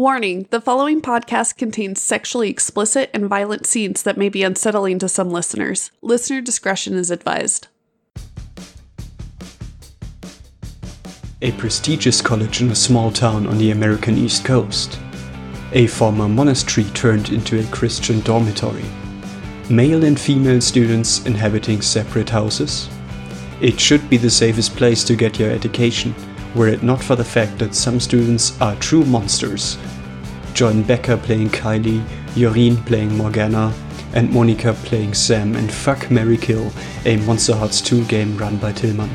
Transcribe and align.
Warning 0.00 0.46
the 0.48 0.62
following 0.62 1.02
podcast 1.02 1.58
contains 1.58 2.00
sexually 2.00 2.48
explicit 2.48 3.10
and 3.12 3.26
violent 3.26 3.66
scenes 3.66 4.02
that 4.04 4.16
may 4.16 4.30
be 4.30 4.42
unsettling 4.42 4.98
to 5.00 5.10
some 5.10 5.28
listeners. 5.28 5.90
Listener 6.00 6.40
discretion 6.40 6.94
is 6.94 7.10
advised. 7.10 7.68
A 11.42 11.52
prestigious 11.52 12.22
college 12.22 12.62
in 12.62 12.70
a 12.70 12.74
small 12.74 13.12
town 13.12 13.46
on 13.46 13.58
the 13.58 13.72
American 13.72 14.16
East 14.16 14.42
Coast. 14.42 14.98
A 15.72 15.86
former 15.86 16.30
monastery 16.30 16.86
turned 16.94 17.28
into 17.28 17.60
a 17.60 17.70
Christian 17.70 18.20
dormitory. 18.20 18.86
Male 19.68 20.06
and 20.06 20.18
female 20.18 20.62
students 20.62 21.26
inhabiting 21.26 21.82
separate 21.82 22.30
houses. 22.30 22.88
It 23.60 23.78
should 23.78 24.08
be 24.08 24.16
the 24.16 24.30
safest 24.30 24.76
place 24.76 25.04
to 25.04 25.14
get 25.14 25.38
your 25.38 25.50
education, 25.50 26.14
were 26.54 26.68
it 26.68 26.82
not 26.82 27.02
for 27.02 27.16
the 27.16 27.24
fact 27.24 27.58
that 27.58 27.74
some 27.74 28.00
students 28.00 28.60
are 28.60 28.74
true 28.76 29.04
monsters. 29.04 29.78
Join 30.54 30.82
Becker 30.82 31.16
playing 31.16 31.50
Kylie, 31.50 32.04
Yoreen 32.34 32.84
playing 32.86 33.16
Morgana, 33.16 33.72
and 34.14 34.32
Monica 34.32 34.74
playing 34.84 35.14
Sam 35.14 35.54
in 35.54 35.68
Fuck 35.68 36.10
Mary 36.10 36.36
Kill, 36.36 36.66
a 37.04 37.18
Monsterhearts 37.18 37.84
2 37.84 38.04
game 38.06 38.36
run 38.36 38.56
by 38.56 38.72
Tillman. 38.72 39.10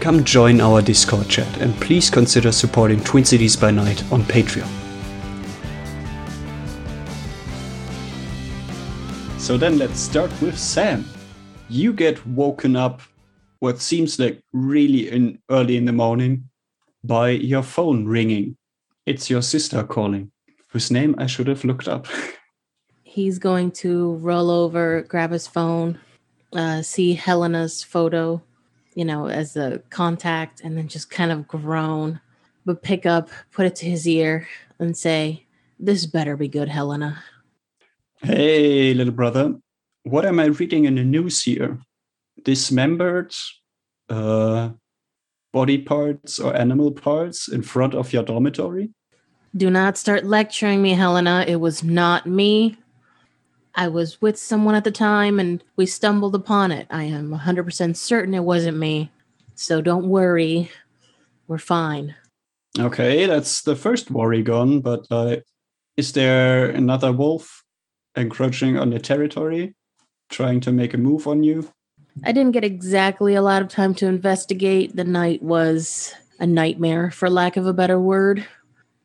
Come 0.00 0.24
join 0.24 0.60
our 0.60 0.82
Discord 0.82 1.28
chat 1.28 1.56
and 1.58 1.74
please 1.80 2.10
consider 2.10 2.52
supporting 2.52 3.00
Twin 3.02 3.24
Cities 3.24 3.56
by 3.56 3.70
Night 3.70 4.02
on 4.12 4.22
Patreon. 4.22 4.68
So 9.38 9.56
then 9.56 9.78
let's 9.78 9.98
start 9.98 10.30
with 10.42 10.58
Sam. 10.58 11.04
You 11.68 11.92
get 11.92 12.24
woken 12.26 12.76
up 12.76 13.00
what 13.60 13.80
seems 13.80 14.18
like 14.18 14.40
really 14.52 15.10
in 15.10 15.38
early 15.50 15.76
in 15.76 15.84
the 15.84 15.92
morning 15.92 16.48
by 17.04 17.30
your 17.30 17.62
phone 17.62 18.06
ringing. 18.06 18.56
It's 19.06 19.30
your 19.30 19.42
sister 19.42 19.82
calling, 19.84 20.30
whose 20.68 20.90
name 20.90 21.14
I 21.18 21.26
should 21.26 21.46
have 21.46 21.64
looked 21.64 21.88
up. 21.88 22.06
He's 23.02 23.38
going 23.38 23.72
to 23.72 24.14
roll 24.16 24.50
over, 24.50 25.02
grab 25.02 25.32
his 25.32 25.46
phone, 25.46 25.98
uh, 26.52 26.82
see 26.82 27.14
Helena's 27.14 27.82
photo, 27.82 28.42
you 28.94 29.04
know, 29.04 29.28
as 29.28 29.56
a 29.56 29.82
contact, 29.90 30.60
and 30.60 30.76
then 30.76 30.88
just 30.88 31.10
kind 31.10 31.32
of 31.32 31.48
groan, 31.48 32.20
but 32.64 32.82
pick 32.82 33.06
up, 33.06 33.30
put 33.50 33.66
it 33.66 33.74
to 33.76 33.86
his 33.86 34.06
ear, 34.06 34.46
and 34.78 34.96
say, 34.96 35.44
This 35.80 36.06
better 36.06 36.36
be 36.36 36.48
good, 36.48 36.68
Helena. 36.68 37.22
Hey, 38.20 38.92
little 38.94 39.14
brother, 39.14 39.54
what 40.02 40.26
am 40.26 40.38
I 40.38 40.46
reading 40.46 40.84
in 40.84 40.96
the 40.96 41.04
news 41.04 41.42
here? 41.42 41.78
Dismembered 42.42 43.34
uh, 44.08 44.70
body 45.52 45.78
parts 45.78 46.38
or 46.38 46.56
animal 46.56 46.92
parts 46.92 47.48
in 47.48 47.62
front 47.62 47.94
of 47.94 48.12
your 48.12 48.22
dormitory? 48.22 48.90
Do 49.56 49.70
not 49.70 49.96
start 49.96 50.24
lecturing 50.24 50.82
me, 50.82 50.92
Helena. 50.92 51.44
It 51.48 51.56
was 51.56 51.82
not 51.82 52.26
me. 52.26 52.76
I 53.74 53.88
was 53.88 54.20
with 54.20 54.38
someone 54.38 54.74
at 54.74 54.84
the 54.84 54.90
time 54.90 55.38
and 55.38 55.62
we 55.76 55.86
stumbled 55.86 56.34
upon 56.34 56.72
it. 56.72 56.86
I 56.90 57.04
am 57.04 57.30
100% 57.30 57.96
certain 57.96 58.34
it 58.34 58.44
wasn't 58.44 58.76
me. 58.76 59.10
So 59.54 59.80
don't 59.80 60.08
worry. 60.08 60.70
We're 61.46 61.58
fine. 61.58 62.14
Okay, 62.78 63.26
that's 63.26 63.62
the 63.62 63.74
first 63.74 64.10
worry 64.10 64.42
gone, 64.42 64.80
but 64.80 65.06
uh, 65.10 65.36
is 65.96 66.12
there 66.12 66.68
another 66.70 67.12
wolf 67.12 67.64
encroaching 68.16 68.76
on 68.76 68.90
the 68.90 68.98
territory, 68.98 69.74
trying 70.28 70.60
to 70.60 70.72
make 70.72 70.94
a 70.94 70.98
move 70.98 71.26
on 71.26 71.42
you? 71.42 71.72
I 72.24 72.32
didn't 72.32 72.52
get 72.52 72.64
exactly 72.64 73.34
a 73.34 73.42
lot 73.42 73.62
of 73.62 73.68
time 73.68 73.94
to 73.96 74.06
investigate. 74.06 74.96
The 74.96 75.04
night 75.04 75.42
was 75.42 76.14
a 76.38 76.46
nightmare, 76.46 77.10
for 77.10 77.30
lack 77.30 77.56
of 77.56 77.66
a 77.66 77.72
better 77.72 77.98
word. 77.98 78.46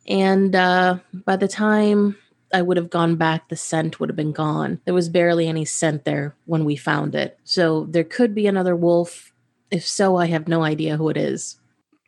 And 0.07 0.55
uh, 0.55 0.97
by 1.13 1.35
the 1.35 1.47
time 1.47 2.17
I 2.53 2.61
would 2.61 2.77
have 2.77 2.89
gone 2.89 3.15
back, 3.15 3.49
the 3.49 3.55
scent 3.55 3.99
would 3.99 4.09
have 4.09 4.15
been 4.15 4.31
gone. 4.31 4.79
There 4.85 4.93
was 4.93 5.09
barely 5.09 5.47
any 5.47 5.65
scent 5.65 6.05
there 6.05 6.35
when 6.45 6.65
we 6.65 6.75
found 6.75 7.15
it. 7.15 7.39
So 7.43 7.85
there 7.85 8.03
could 8.03 8.35
be 8.35 8.47
another 8.47 8.75
wolf. 8.75 9.33
If 9.71 9.87
so, 9.87 10.17
I 10.17 10.27
have 10.27 10.47
no 10.47 10.63
idea 10.63 10.97
who 10.97 11.09
it 11.09 11.17
is. 11.17 11.57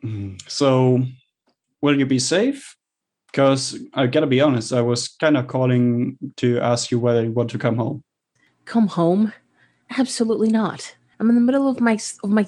Mm, 0.04 0.40
So, 0.48 1.02
will 1.82 1.98
you 1.98 2.06
be 2.06 2.18
safe? 2.18 2.76
Because 3.32 3.76
I 3.92 4.06
gotta 4.06 4.26
be 4.26 4.40
honest, 4.40 4.72
I 4.72 4.82
was 4.82 5.08
kind 5.08 5.36
of 5.36 5.46
calling 5.46 6.16
to 6.36 6.60
ask 6.60 6.90
you 6.90 7.00
whether 7.00 7.24
you 7.24 7.32
want 7.32 7.50
to 7.50 7.58
come 7.58 7.76
home. 7.76 8.02
Come 8.64 8.86
home? 8.86 9.32
Absolutely 9.90 10.50
not. 10.50 10.96
I'm 11.18 11.28
in 11.28 11.34
the 11.34 11.40
middle 11.40 11.68
of 11.68 11.80
my 11.80 11.98
of 12.22 12.30
my 12.30 12.46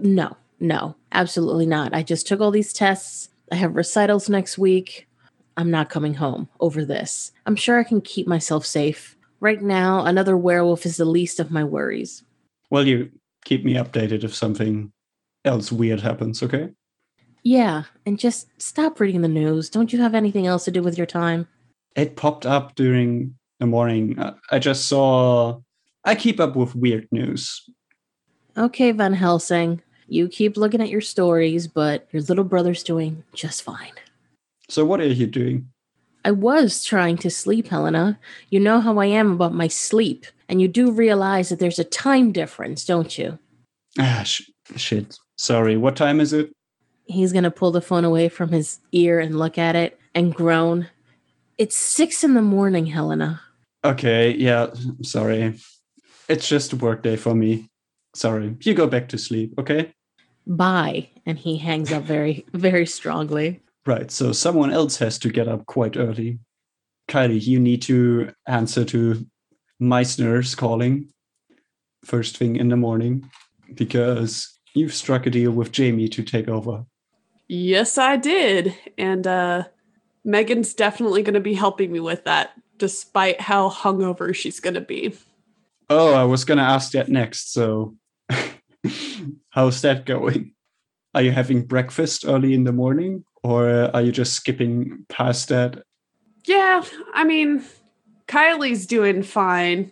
no, 0.00 0.36
no, 0.60 0.96
absolutely 1.12 1.66
not. 1.66 1.94
I 1.94 2.02
just 2.02 2.26
took 2.26 2.40
all 2.40 2.50
these 2.50 2.72
tests. 2.72 3.30
I 3.52 3.56
have 3.56 3.76
recitals 3.76 4.28
next 4.28 4.58
week. 4.58 5.08
I'm 5.56 5.70
not 5.70 5.90
coming 5.90 6.14
home 6.14 6.48
over 6.60 6.84
this. 6.84 7.32
I'm 7.46 7.56
sure 7.56 7.78
I 7.78 7.84
can 7.84 8.00
keep 8.00 8.26
myself 8.26 8.64
safe. 8.64 9.16
Right 9.40 9.62
now, 9.62 10.04
another 10.04 10.36
werewolf 10.36 10.84
is 10.86 10.96
the 10.96 11.04
least 11.04 11.40
of 11.40 11.50
my 11.50 11.64
worries. 11.64 12.24
Well, 12.70 12.86
you 12.86 13.10
keep 13.44 13.64
me 13.64 13.74
updated 13.74 14.24
if 14.24 14.34
something 14.34 14.92
else 15.44 15.70
weird 15.72 16.00
happens, 16.00 16.42
okay? 16.42 16.70
Yeah, 17.44 17.84
and 18.04 18.18
just 18.18 18.48
stop 18.60 19.00
reading 19.00 19.22
the 19.22 19.28
news. 19.28 19.70
Don't 19.70 19.92
you 19.92 20.00
have 20.02 20.14
anything 20.14 20.46
else 20.46 20.64
to 20.64 20.70
do 20.70 20.82
with 20.82 20.98
your 20.98 21.06
time? 21.06 21.48
It 21.96 22.16
popped 22.16 22.46
up 22.46 22.74
during 22.74 23.36
the 23.60 23.66
morning. 23.66 24.18
I 24.50 24.58
just 24.58 24.86
saw. 24.86 25.60
I 26.08 26.14
keep 26.14 26.40
up 26.40 26.56
with 26.56 26.74
weird 26.74 27.06
news. 27.12 27.68
Okay, 28.56 28.92
Van 28.92 29.12
Helsing, 29.12 29.82
you 30.06 30.26
keep 30.26 30.56
looking 30.56 30.80
at 30.80 30.88
your 30.88 31.02
stories, 31.02 31.66
but 31.66 32.08
your 32.12 32.22
little 32.22 32.44
brother's 32.44 32.82
doing 32.82 33.24
just 33.34 33.62
fine. 33.62 33.92
So, 34.70 34.86
what 34.86 35.02
are 35.02 35.06
you 35.06 35.26
doing? 35.26 35.68
I 36.24 36.30
was 36.30 36.82
trying 36.82 37.18
to 37.18 37.30
sleep, 37.30 37.68
Helena. 37.68 38.18
You 38.48 38.58
know 38.58 38.80
how 38.80 38.96
I 38.96 39.04
am 39.04 39.32
about 39.32 39.52
my 39.52 39.68
sleep, 39.68 40.24
and 40.48 40.62
you 40.62 40.66
do 40.66 40.90
realize 40.90 41.50
that 41.50 41.58
there's 41.58 41.78
a 41.78 41.84
time 41.84 42.32
difference, 42.32 42.86
don't 42.86 43.18
you? 43.18 43.38
Ah, 43.98 44.22
sh- 44.24 44.48
shit. 44.76 45.18
Sorry, 45.36 45.76
what 45.76 45.94
time 45.94 46.20
is 46.20 46.32
it? 46.32 46.50
He's 47.04 47.34
gonna 47.34 47.50
pull 47.50 47.70
the 47.70 47.82
phone 47.82 48.06
away 48.06 48.30
from 48.30 48.48
his 48.48 48.78
ear 48.92 49.20
and 49.20 49.38
look 49.38 49.58
at 49.58 49.76
it 49.76 50.00
and 50.14 50.34
groan. 50.34 50.88
It's 51.58 51.76
six 51.76 52.24
in 52.24 52.32
the 52.32 52.40
morning, 52.40 52.86
Helena. 52.86 53.42
Okay, 53.84 54.34
yeah, 54.36 54.68
sorry. 55.02 55.54
It's 56.28 56.48
just 56.48 56.72
a 56.72 56.76
work 56.76 57.02
day 57.02 57.16
for 57.16 57.34
me. 57.34 57.68
Sorry. 58.14 58.56
You 58.62 58.74
go 58.74 58.86
back 58.86 59.08
to 59.10 59.18
sleep, 59.18 59.54
okay? 59.58 59.92
Bye. 60.46 61.08
And 61.26 61.38
he 61.38 61.58
hangs 61.58 61.92
up 61.92 62.04
very, 62.04 62.46
very 62.52 62.86
strongly. 62.86 63.60
Right, 63.86 64.10
so 64.10 64.32
someone 64.32 64.72
else 64.72 64.98
has 64.98 65.18
to 65.20 65.30
get 65.30 65.48
up 65.48 65.66
quite 65.66 65.96
early. 65.96 66.40
Kylie, 67.08 67.46
you 67.46 67.58
need 67.58 67.80
to 67.82 68.32
answer 68.46 68.84
to 68.84 69.26
Meissner's 69.80 70.54
calling 70.54 71.08
first 72.04 72.36
thing 72.36 72.56
in 72.56 72.68
the 72.68 72.76
morning 72.76 73.30
because 73.74 74.58
you've 74.74 74.94
struck 74.94 75.26
a 75.26 75.30
deal 75.30 75.50
with 75.50 75.72
Jamie 75.72 76.08
to 76.08 76.22
take 76.22 76.48
over. 76.48 76.84
Yes, 77.48 77.96
I 77.96 78.16
did. 78.16 78.74
And 78.98 79.26
uh, 79.26 79.64
Megan's 80.24 80.74
definitely 80.74 81.22
going 81.22 81.34
to 81.34 81.40
be 81.40 81.54
helping 81.54 81.90
me 81.90 82.00
with 82.00 82.24
that, 82.24 82.52
despite 82.76 83.40
how 83.40 83.70
hungover 83.70 84.34
she's 84.34 84.60
going 84.60 84.74
to 84.74 84.80
be. 84.80 85.16
Oh, 85.90 86.14
I 86.14 86.24
was 86.24 86.44
going 86.44 86.58
to 86.58 86.64
ask 86.64 86.92
that 86.92 87.08
next. 87.08 87.52
So, 87.52 87.96
how's 89.50 89.80
that 89.82 90.04
going? 90.04 90.52
Are 91.14 91.22
you 91.22 91.32
having 91.32 91.64
breakfast 91.64 92.24
early 92.26 92.54
in 92.54 92.64
the 92.64 92.72
morning 92.72 93.24
or 93.42 93.68
are 93.94 94.02
you 94.02 94.12
just 94.12 94.34
skipping 94.34 95.06
past 95.08 95.48
that? 95.48 95.82
Yeah, 96.44 96.84
I 97.14 97.24
mean, 97.24 97.64
Kylie's 98.26 98.86
doing 98.86 99.22
fine. 99.22 99.90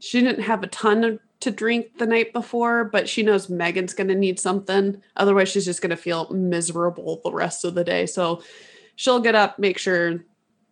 She 0.00 0.20
didn't 0.20 0.42
have 0.42 0.62
a 0.62 0.68
ton 0.68 1.04
of, 1.04 1.20
to 1.40 1.50
drink 1.52 1.98
the 1.98 2.06
night 2.06 2.32
before, 2.32 2.84
but 2.84 3.08
she 3.08 3.22
knows 3.22 3.48
Megan's 3.48 3.94
going 3.94 4.08
to 4.08 4.14
need 4.14 4.40
something. 4.40 5.00
Otherwise, 5.16 5.48
she's 5.48 5.64
just 5.64 5.80
going 5.80 5.90
to 5.90 5.96
feel 5.96 6.28
miserable 6.30 7.20
the 7.24 7.32
rest 7.32 7.64
of 7.64 7.74
the 7.74 7.84
day. 7.84 8.06
So 8.06 8.42
she'll 8.96 9.20
get 9.20 9.36
up, 9.36 9.58
make 9.58 9.78
sure 9.78 10.24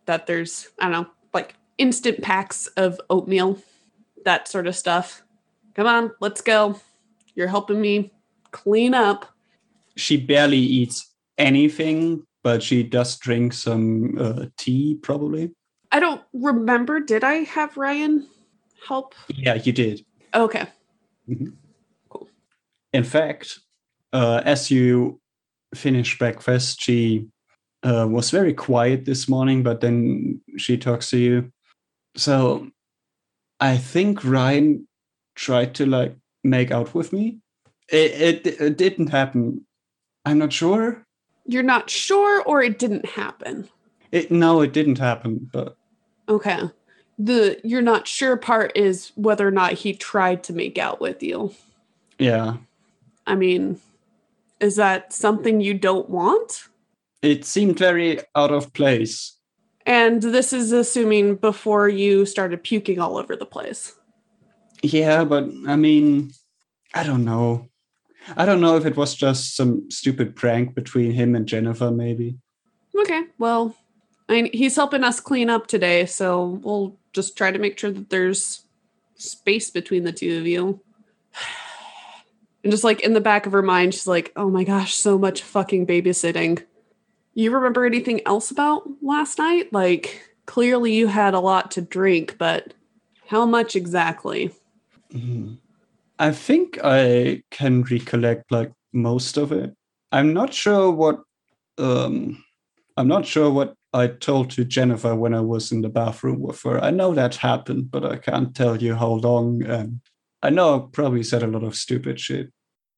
that 0.05 0.27
there's, 0.27 0.67
I 0.79 0.89
don't 0.89 0.91
know, 0.91 1.09
like 1.33 1.55
instant 1.77 2.21
packs 2.21 2.67
of 2.77 2.99
oatmeal, 3.09 3.57
that 4.25 4.47
sort 4.47 4.67
of 4.67 4.75
stuff. 4.75 5.23
Come 5.75 5.87
on, 5.87 6.11
let's 6.19 6.41
go. 6.41 6.79
You're 7.35 7.47
helping 7.47 7.79
me 7.79 8.11
clean 8.51 8.93
up. 8.93 9.25
She 9.95 10.17
barely 10.17 10.57
eats 10.57 11.13
anything, 11.37 12.25
but 12.43 12.63
she 12.63 12.83
does 12.83 13.17
drink 13.17 13.53
some 13.53 14.17
uh, 14.19 14.45
tea, 14.57 14.97
probably. 15.01 15.51
I 15.91 15.99
don't 15.99 16.21
remember. 16.33 16.99
Did 16.99 17.23
I 17.23 17.43
have 17.43 17.77
Ryan 17.77 18.27
help? 18.87 19.15
Yeah, 19.27 19.55
you 19.55 19.71
did. 19.71 20.05
Okay. 20.33 20.67
Cool. 22.09 22.27
In 22.93 23.03
fact, 23.03 23.59
uh, 24.13 24.41
as 24.45 24.71
you 24.71 25.19
finish 25.75 26.17
breakfast, 26.17 26.81
she 26.81 27.27
uh, 27.83 28.07
was 28.09 28.31
very 28.31 28.53
quiet 28.53 29.05
this 29.05 29.29
morning, 29.29 29.63
but 29.63 29.81
then 29.81 30.41
she 30.57 30.77
talks 30.77 31.09
to 31.11 31.17
you. 31.17 31.51
So 32.15 32.67
I 33.59 33.77
think 33.77 34.23
Ryan 34.23 34.87
tried 35.35 35.75
to 35.75 35.85
like 35.85 36.15
make 36.43 36.71
out 36.71 36.93
with 36.93 37.13
me. 37.13 37.39
It, 37.89 38.45
it, 38.45 38.61
it 38.61 38.77
didn't 38.77 39.07
happen. 39.07 39.65
I'm 40.25 40.39
not 40.39 40.53
sure. 40.53 41.05
You're 41.45 41.63
not 41.63 41.89
sure, 41.89 42.43
or 42.43 42.61
it 42.61 42.77
didn't 42.77 43.05
happen? 43.05 43.69
It, 44.11 44.31
no, 44.31 44.61
it 44.61 44.73
didn't 44.73 44.99
happen, 44.99 45.49
but 45.51 45.77
Okay. 46.29 46.69
The 47.17 47.59
you're 47.63 47.81
not 47.81 48.07
sure 48.07 48.37
part 48.37 48.71
is 48.75 49.11
whether 49.15 49.47
or 49.47 49.51
not 49.51 49.73
he 49.73 49.93
tried 49.93 50.43
to 50.43 50.53
make 50.53 50.77
out 50.77 51.01
with 51.01 51.23
you. 51.23 51.53
yeah. 52.19 52.57
I 53.25 53.35
mean, 53.35 53.81
is 54.59 54.75
that 54.77 55.11
something 55.11 55.59
you 55.59 55.73
don't 55.73 56.09
want? 56.09 56.67
It 57.21 57.43
seemed 57.43 57.77
very 57.77 58.19
out 58.35 58.51
of 58.51 58.71
place. 58.73 59.36
And 59.87 60.21
this 60.21 60.51
is 60.51 60.73
assuming 60.73 61.37
before 61.37 61.87
you 61.87 62.25
started 62.25 62.61
puking 62.61 62.99
all 62.99 63.17
over 63.17 63.37
the 63.37 63.45
place. 63.45 63.95
Yeah, 64.83 65.23
but 65.23 65.45
I 65.65 65.77
mean, 65.77 66.33
I 66.93 67.03
don't 67.03 67.23
know. 67.23 67.69
I 68.35 68.45
don't 68.45 68.59
know 68.59 68.75
if 68.75 68.85
it 68.85 68.97
was 68.97 69.15
just 69.15 69.55
some 69.55 69.89
stupid 69.89 70.35
prank 70.35 70.75
between 70.75 71.11
him 71.11 71.35
and 71.35 71.47
Jennifer, 71.47 71.89
maybe. 71.89 72.37
Okay. 72.99 73.23
Well, 73.39 73.77
I 74.27 74.33
mean, 74.33 74.49
he's 74.51 74.75
helping 74.75 75.05
us 75.05 75.21
clean 75.21 75.49
up 75.49 75.67
today, 75.67 76.05
so 76.05 76.59
we'll 76.61 76.99
just 77.13 77.37
try 77.37 77.51
to 77.51 77.59
make 77.59 77.79
sure 77.79 77.91
that 77.91 78.09
there's 78.09 78.65
space 79.15 79.69
between 79.69 80.03
the 80.03 80.11
two 80.11 80.37
of 80.37 80.45
you. 80.45 80.81
And 82.63 82.71
just 82.71 82.83
like 82.83 82.99
in 83.01 83.13
the 83.13 83.21
back 83.21 83.45
of 83.45 83.53
her 83.53 83.61
mind, 83.61 83.93
she's 83.93 84.07
like, 84.07 84.33
oh 84.35 84.49
my 84.49 84.65
gosh, 84.65 84.93
so 84.95 85.17
much 85.17 85.41
fucking 85.41 85.87
babysitting. 85.87 86.63
You 87.37 87.51
remember 87.51 87.85
anything 87.85 88.21
else 88.25 88.49
about 88.49 88.89
last 88.99 89.37
night? 89.37 89.71
Like, 89.71 90.27
clearly 90.47 90.95
you 90.95 91.05
had 91.05 91.35
a 91.35 91.39
lot 91.39 91.69
to 91.71 91.83
drink, 91.83 92.35
but 92.39 92.73
how 93.27 93.45
much 93.45 93.75
exactly? 93.75 94.51
Mhm. 95.13 95.59
I 96.17 96.31
think 96.31 96.79
I 96.83 97.43
can 97.51 97.83
recollect 97.83 98.51
like 98.51 98.71
most 98.91 99.37
of 99.37 99.51
it. 99.51 99.75
I'm 100.11 100.33
not 100.33 100.51
sure 100.51 100.89
what 100.91 101.21
um 101.77 102.43
I'm 102.97 103.07
not 103.07 103.27
sure 103.27 103.51
what 103.51 103.75
I 103.93 104.07
told 104.07 104.49
to 104.51 104.65
Jennifer 104.65 105.15
when 105.15 105.35
I 105.35 105.41
was 105.41 105.71
in 105.71 105.81
the 105.81 105.89
bathroom 105.89 106.39
with 106.39 106.63
her. 106.63 106.83
I 106.83 106.89
know 106.89 107.13
that 107.13 107.35
happened, 107.35 107.91
but 107.91 108.03
I 108.03 108.17
can't 108.17 108.55
tell 108.55 108.81
you 108.81 108.95
how 108.95 109.11
long 109.11 109.61
and 109.61 110.01
I 110.41 110.49
know 110.49 110.75
I 110.75 110.87
probably 110.91 111.21
said 111.21 111.43
a 111.43 111.47
lot 111.47 111.63
of 111.63 111.75
stupid 111.75 112.19
shit. 112.19 112.51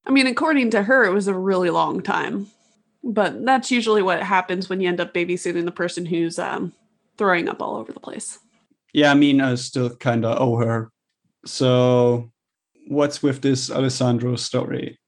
I 0.06 0.12
mean, 0.12 0.28
according 0.28 0.70
to 0.72 0.84
her, 0.84 1.04
it 1.04 1.12
was 1.14 1.28
a 1.28 1.38
really 1.38 1.72
long 1.72 2.02
time. 2.02 2.48
But 3.10 3.44
that's 3.44 3.72
usually 3.72 4.04
what 4.04 4.22
happens 4.22 4.70
when 4.70 4.82
you 4.82 4.88
end 4.88 5.02
up 5.02 5.16
babysitting 5.16 5.66
the 5.66 5.72
person 5.72 6.06
who's 6.06 6.38
um, 6.38 6.74
throwing 7.18 7.50
up 7.50 7.60
all 7.60 7.76
over 7.76 7.92
the 7.92 8.00
place. 8.00 8.38
Yeah, 8.94 9.12
I 9.12 9.16
mean 9.16 9.42
I 9.42 9.56
still 9.56 9.90
kinda 9.96 10.38
owe 10.38 10.58
her. 10.58 10.92
So 11.44 12.32
what's 12.88 13.24
with 13.24 13.42
this 13.42 13.72
Alessandro 13.72 14.36
story? 14.36 15.00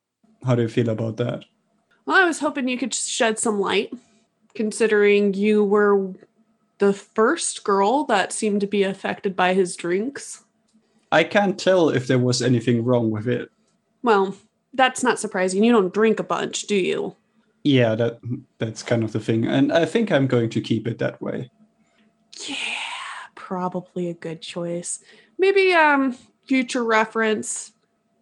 How 0.44 0.56
do 0.56 0.63
you 0.63 0.68
feel 0.68 0.89
about 0.89 1.18
that? 1.18 1.45
Well, 2.07 2.19
I 2.19 2.25
was 2.25 2.39
hoping 2.39 2.68
you 2.68 2.77
could 2.77 2.95
shed 2.95 3.38
some 3.38 3.59
light, 3.59 3.94
considering 4.56 5.36
you 5.36 5.63
were 5.63 6.13
the 6.80 6.94
first 6.94 7.63
girl 7.63 8.06
that 8.06 8.33
seemed 8.33 8.62
to 8.62 8.68
be 8.68 8.81
affected 8.81 9.36
by 9.36 9.53
his 9.53 9.75
drinks. 9.75 10.44
I 11.12 11.24
can't 11.24 11.59
tell 11.59 11.89
if 11.89 12.07
there 12.07 12.18
was 12.18 12.42
anything 12.42 12.83
wrong 12.83 13.12
with 13.12 13.27
it. 13.27 13.51
Well, 14.01 14.36
that's 14.74 15.03
not 15.03 15.19
surprising. 15.19 15.63
You 15.63 15.71
don't 15.71 15.94
drink 15.94 16.19
a 16.19 16.24
bunch, 16.24 16.63
do 16.63 16.75
you? 16.75 17.15
Yeah, 17.63 17.95
that 17.95 18.19
that's 18.57 18.81
kind 18.83 19.03
of 19.03 19.11
the 19.11 19.19
thing. 19.19 19.45
And 19.45 19.71
I 19.71 19.85
think 19.85 20.11
I'm 20.11 20.27
going 20.27 20.49
to 20.51 20.61
keep 20.61 20.87
it 20.87 20.97
that 20.99 21.21
way. 21.21 21.49
Yeah, 22.47 22.55
probably 23.35 24.09
a 24.09 24.13
good 24.13 24.41
choice. 24.41 24.99
Maybe 25.37 25.73
um 25.73 26.17
future 26.47 26.83
reference, 26.83 27.71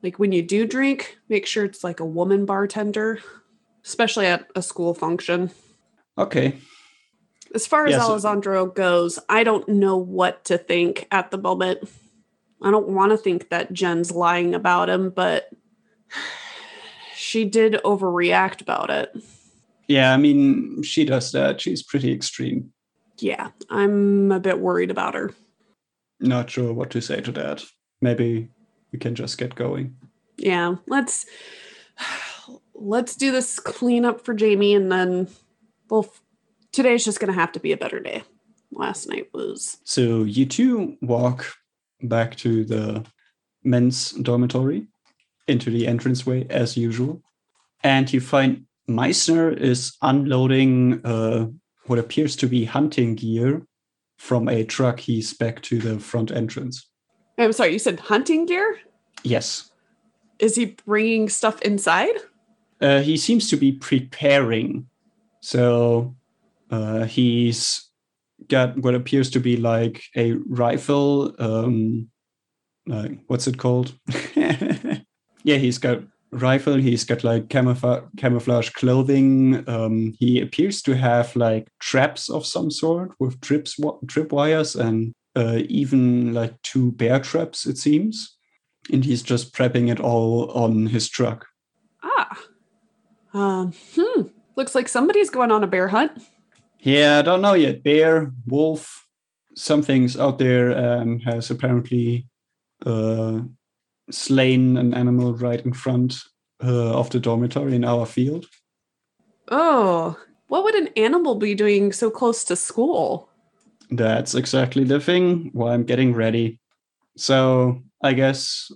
like 0.04 0.20
when 0.20 0.32
you 0.32 0.42
do 0.42 0.68
drink, 0.68 1.18
make 1.30 1.46
sure 1.46 1.64
it's 1.66 1.84
like 1.84 2.00
a 2.00 2.06
woman 2.06 2.46
bartender, 2.46 3.20
especially 3.86 4.26
at 4.26 4.48
a 4.56 4.62
school 4.62 4.94
function. 4.94 5.52
Okay. 6.18 6.58
As 7.56 7.66
far 7.66 7.86
as 7.88 7.92
Yeah, 7.92 8.02
so- 8.02 8.10
Alessandro 8.12 8.66
goes, 8.68 9.20
I 9.30 9.44
don't 9.44 9.68
know 9.70 9.98
what 9.98 10.44
to 10.46 10.58
think 10.58 11.08
at 11.12 11.32
the 11.32 11.38
moment. 11.38 11.90
I 12.62 12.72
don't 12.72 12.90
want 12.90 13.12
to 13.12 13.18
think 13.18 13.50
that 13.50 13.72
Jen's 13.72 14.12
lying 14.12 14.54
about 14.54 14.90
him, 14.90 15.10
but 15.12 15.50
she 17.30 17.46
did 17.46 17.74
overreact 17.86 18.60
about 18.60 18.90
it. 18.90 19.16
Yeah, 19.88 20.14
I 20.14 20.18
mean, 20.18 20.82
she 20.82 21.06
does 21.06 21.32
that. 21.32 21.62
She's 21.62 21.84
pretty 21.84 22.12
extreme. 22.12 22.72
Yeah, 23.20 23.50
I'm 23.70 24.32
a 24.32 24.40
bit 24.40 24.60
worried 24.60 24.90
about 24.90 25.14
her. 25.14 25.32
Not 26.20 26.50
sure 26.50 26.74
what 26.74 26.90
to 26.92 27.02
say 27.02 27.22
to 27.22 27.32
that. 27.34 27.64
Maybe 28.02 28.50
we 28.92 28.98
can 28.98 29.14
just 29.14 29.38
get 29.38 29.54
going. 29.56 29.96
Yeah, 30.38 30.76
let's 30.88 31.26
let's 32.74 33.16
do 33.16 33.32
this 33.32 33.60
cleanup 33.60 34.26
for 34.26 34.34
Jamie 34.34 34.74
and 34.74 34.92
then 34.92 35.28
well 35.90 36.12
today's 36.72 37.04
just 37.04 37.20
going 37.20 37.32
to 37.32 37.40
have 37.40 37.52
to 37.52 37.60
be 37.60 37.74
a 37.74 37.78
better 37.78 38.00
day. 38.00 38.24
Last 38.72 39.10
night 39.10 39.28
was 39.34 39.78
So 39.84 40.24
you 40.24 40.46
two 40.46 40.98
walk 41.02 41.46
back 42.02 42.36
to 42.38 42.64
the 42.64 43.06
men's 43.64 44.12
dormitory 44.12 44.88
into 45.50 45.70
the 45.70 45.86
entranceway 45.86 46.48
as 46.50 46.78
usual. 46.78 47.22
And 47.84 48.12
you 48.12 48.22
find 48.22 48.66
Meissner 48.88 49.52
is 49.52 49.96
unloading 50.02 51.06
uh, 51.06 51.48
what 51.86 52.00
appears 52.00 52.36
to 52.38 52.48
be 52.48 52.66
hunting 52.66 53.16
gear 53.16 53.66
from 54.18 54.48
a 54.50 54.64
truck 54.64 55.00
he's 55.00 55.34
back 55.34 55.62
to 55.64 55.80
the 55.80 56.00
front 56.00 56.32
entrance. 56.32 56.88
I'm 57.38 57.54
sorry, 57.54 57.72
you 57.74 57.80
said 57.80 58.00
hunting 58.00 58.46
gear? 58.46 58.80
Yes. 59.24 59.72
Is 60.40 60.56
he 60.56 60.78
bringing 60.86 61.30
stuff 61.30 61.62
inside? 61.62 62.16
Uh, 62.82 63.00
he 63.00 63.18
seems 63.18 63.50
to 63.50 63.58
be 63.58 63.72
preparing. 63.72 64.88
So 65.42 66.16
uh, 66.70 67.06
he's 67.06 67.90
got 68.48 68.78
what 68.78 68.96
appears 68.96 69.30
to 69.32 69.40
be 69.40 69.58
like 69.58 70.04
a 70.16 70.34
rifle. 70.48 71.34
Um, 71.40 72.10
like 72.88 73.20
what's 73.28 73.48
it 73.48 73.58
called? 73.58 73.94
yeah, 75.50 75.58
he's 75.58 75.80
got 75.80 76.04
rifle. 76.32 76.76
He's 76.76 77.04
got 77.04 77.24
like 77.24 77.50
camouflage, 77.50 78.04
camouflage 78.18 78.70
clothing. 78.70 79.68
Um, 79.68 80.14
he 80.20 80.40
appears 80.40 80.84
to 80.84 80.96
have 80.96 81.36
like 81.36 81.68
traps 81.80 82.30
of 82.30 82.46
some 82.46 82.70
sort 82.70 83.12
with 83.20 83.42
trips 83.42 83.80
trip 84.08 84.32
wires 84.32 84.76
and 84.76 85.12
uh, 85.36 85.62
even 85.68 86.34
like 86.34 86.62
two 86.62 86.92
bear 86.92 87.20
traps. 87.20 87.66
It 87.66 87.78
seems, 87.78 88.38
and 88.94 89.04
he's 89.04 89.24
just 89.24 89.54
prepping 89.54 89.90
it 89.90 90.00
all 90.00 90.52
on 90.52 90.86
his 90.88 91.10
truck. 91.10 91.48
Ah. 92.04 92.40
Um, 93.34 93.74
hmm. 93.96 94.22
Looks 94.56 94.76
like 94.76 94.88
somebody's 94.88 95.32
going 95.32 95.52
on 95.52 95.64
a 95.64 95.68
bear 95.68 95.88
hunt. 95.88 96.12
Yeah, 96.82 97.20
I 97.20 97.22
don't 97.24 97.42
know 97.42 97.54
yet. 97.54 97.84
Bear, 97.84 98.32
wolf, 98.46 99.08
something's 99.56 100.16
out 100.18 100.38
there 100.38 100.78
um, 100.78 101.20
has 101.22 101.50
apparently 101.50 102.28
uh, 102.86 103.42
slain 104.12 104.78
an 104.78 104.94
animal 104.94 105.34
right 105.36 105.64
in 105.66 105.74
front 105.74 106.16
uh, 106.64 106.98
of 107.00 107.10
the 107.10 107.20
dormitory 107.20 107.76
in 107.76 107.84
our 107.86 108.06
field. 108.06 108.46
Oh, 109.50 110.18
what 110.48 110.64
would 110.64 110.76
an 110.76 110.90
animal 110.98 111.36
be 111.36 111.56
doing 111.56 111.92
so 111.92 112.10
close 112.10 112.44
to 112.46 112.56
school? 112.56 113.30
That's 113.92 114.36
exactly 114.36 114.84
the 114.84 115.00
thing. 115.00 115.50
Why 115.54 115.74
I'm 115.74 115.84
getting 115.84 116.14
ready. 116.14 116.60
So 117.18 117.82
I 118.04 118.14
guess 118.14 118.72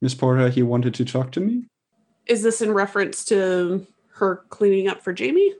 Miss 0.00 0.14
Porter, 0.14 0.48
he 0.48 0.62
wanted 0.62 0.94
to 0.94 1.04
talk 1.04 1.32
to 1.32 1.40
me. 1.40 1.64
Is 2.26 2.42
this 2.42 2.62
in 2.62 2.72
reference 2.72 3.24
to 3.26 3.86
her 4.14 4.44
cleaning 4.48 4.88
up 4.88 5.02
for 5.02 5.12
Jamie? 5.12 5.52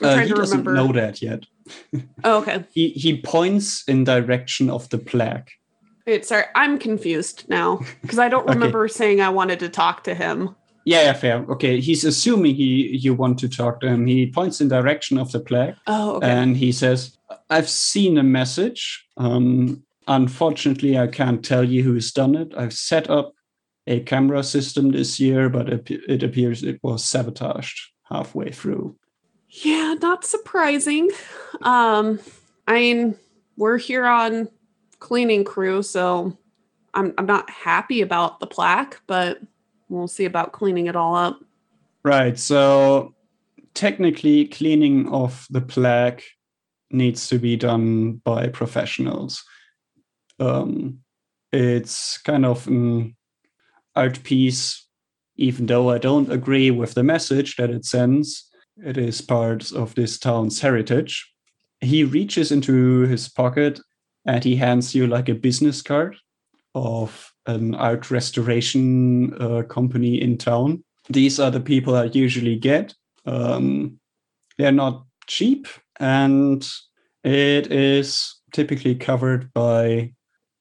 I'm 0.00 0.06
Uh, 0.06 0.14
trying 0.14 0.22
he 0.28 0.34
to 0.34 0.34
doesn't 0.40 0.64
remember. 0.64 0.74
know 0.74 0.92
that 1.00 1.22
yet. 1.22 1.44
Oh, 2.24 2.38
okay. 2.42 2.64
He 2.72 2.90
he 2.90 3.20
points 3.20 3.82
in 3.88 4.04
direction 4.04 4.70
of 4.70 4.88
the 4.90 4.98
plaque. 4.98 5.50
Wait, 6.08 6.24
sorry, 6.24 6.44
I'm 6.54 6.78
confused 6.78 7.44
now 7.48 7.80
because 8.00 8.18
I 8.18 8.28
don't 8.30 8.44
Okay. 8.48 8.54
remember 8.54 8.88
saying 8.88 9.20
I 9.20 9.28
wanted 9.28 9.60
to 9.60 9.68
talk 9.68 10.04
to 10.04 10.14
him. 10.14 10.56
Yeah, 10.86 11.02
yeah, 11.02 11.12
fair. 11.12 11.44
Okay, 11.50 11.80
he's 11.80 12.02
assuming 12.02 12.54
he 12.54 12.96
you 12.96 13.12
want 13.12 13.38
to 13.40 13.48
talk 13.48 13.80
to 13.80 13.88
him. 13.88 14.06
He 14.06 14.26
points 14.30 14.62
in 14.62 14.68
direction 14.68 15.18
of 15.18 15.30
the 15.32 15.40
plaque. 15.40 15.76
Oh, 15.86 16.12
okay. 16.16 16.30
and 16.30 16.56
he 16.56 16.72
says, 16.72 17.18
I've 17.50 17.68
seen 17.68 18.16
a 18.16 18.22
message. 18.22 19.06
Um, 19.18 19.82
unfortunately, 20.06 20.96
I 20.98 21.08
can't 21.08 21.44
tell 21.44 21.62
you 21.62 21.82
who's 21.82 22.10
done 22.10 22.34
it. 22.34 22.54
I've 22.56 22.72
set 22.72 23.10
up 23.10 23.34
a 23.86 24.00
camera 24.00 24.42
system 24.42 24.92
this 24.92 25.20
year, 25.20 25.50
but 25.50 25.68
it, 25.68 25.90
it 25.90 26.22
appears 26.22 26.62
it 26.62 26.80
was 26.82 27.04
sabotaged 27.04 27.78
halfway 28.10 28.50
through. 28.50 28.96
yeah, 29.50 29.94
not 30.00 30.24
surprising. 30.24 31.10
Um, 31.60 32.18
I 32.66 32.72
mean, 32.74 33.14
we're 33.58 33.76
here 33.78 34.06
on 34.06 34.48
cleaning 34.98 35.44
crew, 35.44 35.82
so 35.82 36.36
I'm 36.94 37.14
I'm 37.18 37.26
not 37.26 37.48
happy 37.50 38.00
about 38.00 38.40
the 38.40 38.46
plaque, 38.46 39.00
but 39.06 39.40
we'll 39.88 40.08
see 40.08 40.24
about 40.24 40.52
cleaning 40.52 40.86
it 40.86 40.96
all 40.96 41.14
up. 41.14 41.40
Right. 42.04 42.38
So 42.38 43.14
technically, 43.74 44.46
cleaning 44.46 45.08
off 45.08 45.46
the 45.50 45.60
plaque 45.60 46.24
needs 46.90 47.28
to 47.28 47.38
be 47.38 47.56
done 47.56 48.14
by 48.24 48.48
professionals. 48.48 49.44
Um, 50.40 51.00
it's 51.52 52.18
kind 52.18 52.46
of 52.46 52.66
an 52.66 53.16
art 53.94 54.22
piece, 54.22 54.86
even 55.36 55.66
though 55.66 55.90
I 55.90 55.98
don't 55.98 56.30
agree 56.30 56.70
with 56.70 56.94
the 56.94 57.02
message 57.02 57.56
that 57.56 57.70
it 57.70 57.84
sends. 57.84 58.48
It 58.76 58.96
is 58.96 59.20
part 59.20 59.72
of 59.72 59.94
this 59.94 60.18
town's 60.18 60.60
heritage. 60.60 61.26
he 61.80 62.02
reaches 62.02 62.50
into 62.50 63.02
his 63.02 63.28
pocket 63.28 63.80
and 64.28 64.44
he 64.44 64.54
hands 64.54 64.94
you 64.94 65.06
like 65.06 65.30
a 65.30 65.34
business 65.34 65.80
card 65.80 66.14
of 66.74 67.32
an 67.46 67.74
art 67.74 68.10
restoration 68.10 69.34
uh, 69.40 69.62
company 69.62 70.20
in 70.20 70.36
town. 70.36 70.84
These 71.08 71.40
are 71.40 71.50
the 71.50 71.60
people 71.60 71.96
I 71.96 72.04
usually 72.04 72.56
get. 72.56 72.94
Um, 73.24 73.98
they're 74.58 74.70
not 74.70 75.06
cheap 75.26 75.66
and 75.98 76.68
it 77.24 77.72
is 77.72 78.36
typically 78.52 78.94
covered 78.96 79.50
by 79.54 80.12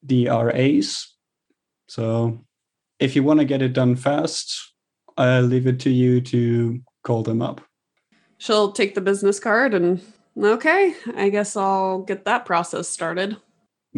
the 0.02 0.30
RAs. 0.30 1.14
So 1.90 2.40
if 3.00 3.18
you 3.18 3.24
want 3.24 3.42
to 3.42 3.46
get 3.46 3.62
it 3.62 3.74
done 3.74 3.98
fast, 3.98 4.74
I'll 5.18 5.42
leave 5.44 5.68
it 5.68 5.82
to 5.82 5.90
you 5.90 6.22
to 6.22 6.80
call 7.04 7.22
them 7.22 7.42
up. 7.42 7.60
She'll 8.38 8.72
take 8.72 8.96
the 8.96 9.02
business 9.02 9.42
card 9.42 9.74
and 9.74 10.02
okay, 10.42 10.96
I 11.18 11.28
guess 11.28 11.58
I'll 11.58 12.04
get 12.04 12.24
that 12.24 12.46
process 12.46 12.88
started. 12.88 13.36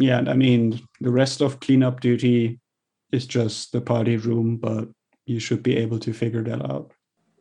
Yeah, 0.00 0.18
and 0.18 0.28
I 0.28 0.34
mean 0.34 0.80
the 1.00 1.10
rest 1.10 1.40
of 1.40 1.60
cleanup 1.60 2.00
duty 2.00 2.58
is 3.12 3.26
just 3.26 3.72
the 3.72 3.80
party 3.80 4.16
room, 4.16 4.56
but 4.56 4.88
you 5.26 5.40
should 5.40 5.62
be 5.62 5.76
able 5.76 5.98
to 6.00 6.12
figure 6.12 6.42
that 6.42 6.64
out. 6.70 6.92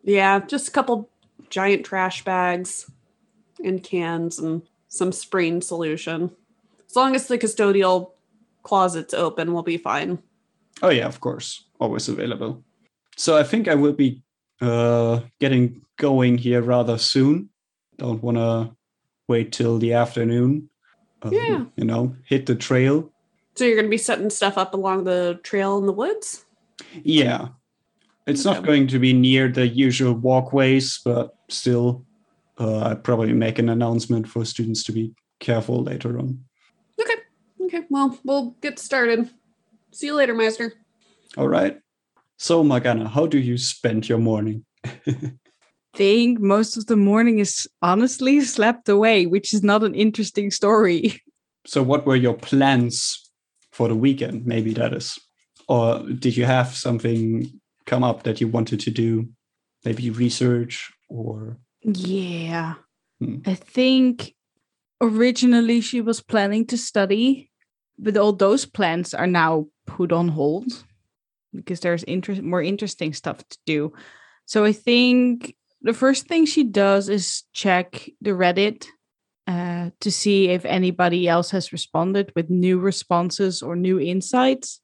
Yeah, 0.04 0.40
just 0.40 0.68
a 0.68 0.72
couple 0.72 1.10
giant 1.50 1.86
trash 1.86 2.24
bags 2.24 2.90
and 3.64 3.84
cans 3.84 4.40
and 4.40 4.62
some 4.88 5.12
spraying 5.12 5.62
solution. 5.62 6.32
As 6.90 6.96
long 6.96 7.16
as 7.16 7.28
the 7.28 7.38
custodial 7.38 8.12
closet's 8.64 9.14
open, 9.14 9.54
we'll 9.54 9.64
be 9.64 9.78
fine. 9.78 10.20
Oh 10.82 10.90
yeah, 10.90 11.08
of 11.08 11.20
course, 11.20 11.66
always 11.80 12.10
available. 12.10 12.64
So 13.16 13.38
I 13.38 13.44
think 13.44 13.68
I 13.68 13.76
will 13.76 13.94
be 13.94 14.24
uh, 14.62 15.22
getting 15.40 15.82
going 15.98 16.38
here 16.38 16.62
rather 16.62 16.98
soon. 16.98 17.50
Don't 17.98 18.24
want 18.24 18.38
to 18.38 18.76
wait 19.28 19.52
till 19.52 19.78
the 19.78 19.94
afternoon. 19.94 20.70
Um, 21.22 21.34
Yeah. 21.34 21.66
You 21.76 21.86
know, 21.86 22.16
hit 22.26 22.46
the 22.46 22.56
trail. 22.56 23.12
So 23.56 23.66
you're 23.66 23.76
going 23.76 23.86
to 23.86 23.90
be 23.90 23.98
setting 23.98 24.30
stuff 24.30 24.58
up 24.58 24.74
along 24.74 25.04
the 25.04 25.40
trail 25.44 25.78
in 25.78 25.86
the 25.86 25.94
woods? 25.94 26.46
Yeah. 27.04 27.50
It's 28.26 28.46
not 28.46 28.64
going 28.64 28.88
to 28.88 29.00
be 29.00 29.12
near 29.12 29.50
the 29.50 29.68
usual 29.68 30.14
walkways, 30.14 31.00
but 31.04 31.36
still, 31.50 32.06
uh, 32.60 32.92
I'd 32.92 33.04
probably 33.04 33.34
make 33.34 33.58
an 33.58 33.70
announcement 33.70 34.28
for 34.28 34.46
students 34.46 34.84
to 34.84 34.92
be 34.92 35.14
careful 35.40 35.84
later 35.84 36.20
on. 36.20 36.44
Okay. 37.02 37.16
Okay. 37.62 37.86
Well, 37.90 38.20
we'll 38.24 38.56
get 38.62 38.78
started. 38.78 39.30
See 39.92 40.08
you 40.08 40.16
later, 40.16 40.36
Meister. 40.36 40.74
All 41.38 41.48
right. 41.48 41.80
So, 42.38 42.64
Morgana, 42.64 43.10
how 43.10 43.26
do 43.26 43.40
you 43.40 43.58
spend 43.58 44.08
your 44.08 44.20
morning? 44.20 44.66
think 46.00 46.40
most 46.40 46.78
of 46.78 46.86
the 46.86 46.96
morning 46.96 47.40
is 47.40 47.68
honestly 47.82 48.40
slept 48.40 48.88
away, 48.88 49.26
which 49.26 49.54
is 49.54 49.64
not 49.64 49.84
an 49.84 49.94
interesting 49.94 50.50
story. 50.50 51.22
So, 51.66 51.84
what 51.84 52.06
were 52.06 52.16
your 52.16 52.36
plans 52.36 53.30
for 53.74 53.90
the 53.90 53.96
weekend? 53.96 54.46
Maybe 54.46 54.74
that 54.74 54.94
is. 54.94 55.20
Or 55.68 56.00
did 56.00 56.38
you 56.38 56.46
have 56.46 56.74
something 56.74 57.52
come 57.86 58.02
up 58.02 58.24
that 58.24 58.40
you 58.40 58.48
wanted 58.48 58.80
to 58.80 58.92
do? 58.92 59.28
Maybe 59.84 60.10
research 60.10 60.90
or. 61.10 61.58
Yeah. 61.84 62.76
Hmm. 63.20 63.40
I 63.46 63.56
think 63.56 64.34
originally 65.02 65.82
she 65.82 66.00
was 66.00 66.22
planning 66.22 66.66
to 66.68 66.78
study, 66.78 67.52
but 67.98 68.16
all 68.16 68.34
those 68.34 68.66
plans 68.66 69.14
are 69.14 69.28
now 69.28 69.68
put 69.86 70.14
on 70.14 70.30
hold 70.30 70.72
because 71.54 71.82
there's 71.82 72.06
interest 72.06 72.42
more 72.42 72.64
interesting 72.64 73.14
stuff 73.14 73.38
to 73.50 73.58
do. 73.66 73.92
So 74.46 74.64
I 74.64 74.72
think 74.72 75.56
the 75.82 75.94
first 75.94 76.28
thing 76.28 76.46
she 76.46 76.64
does 76.64 77.10
is 77.10 77.44
check 77.54 78.10
the 78.22 78.32
Reddit 78.32 78.88
uh, 79.48 79.90
to 80.02 80.12
see 80.12 80.50
if 80.50 80.66
anybody 80.66 81.28
else 81.28 81.52
has 81.52 81.72
responded 81.72 82.32
with 82.36 82.50
new 82.50 82.80
responses 82.80 83.62
or 83.62 83.76
new 83.76 84.00
insights. 84.00 84.82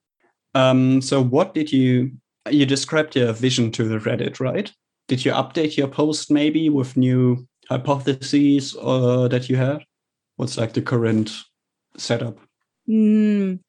Um, 0.54 1.02
so, 1.02 1.22
what 1.24 1.54
did 1.54 1.72
you. 1.72 2.12
You 2.52 2.68
described 2.68 3.16
your 3.16 3.34
vision 3.34 3.72
to 3.72 3.86
the 3.86 3.98
Reddit, 3.98 4.40
right? 4.40 4.72
Did 5.08 5.26
you 5.26 5.32
update 5.32 5.78
your 5.78 5.88
post 5.88 6.30
maybe 6.30 6.70
with 6.70 6.96
new 6.96 7.48
hypotheses 7.68 8.76
uh, 8.80 9.28
that 9.30 9.50
you 9.50 9.56
had? 9.56 9.84
What's 10.36 10.56
like 10.56 10.74
the 10.74 10.84
current 10.84 11.32
setup? 11.98 12.38
Mm, 12.88 13.60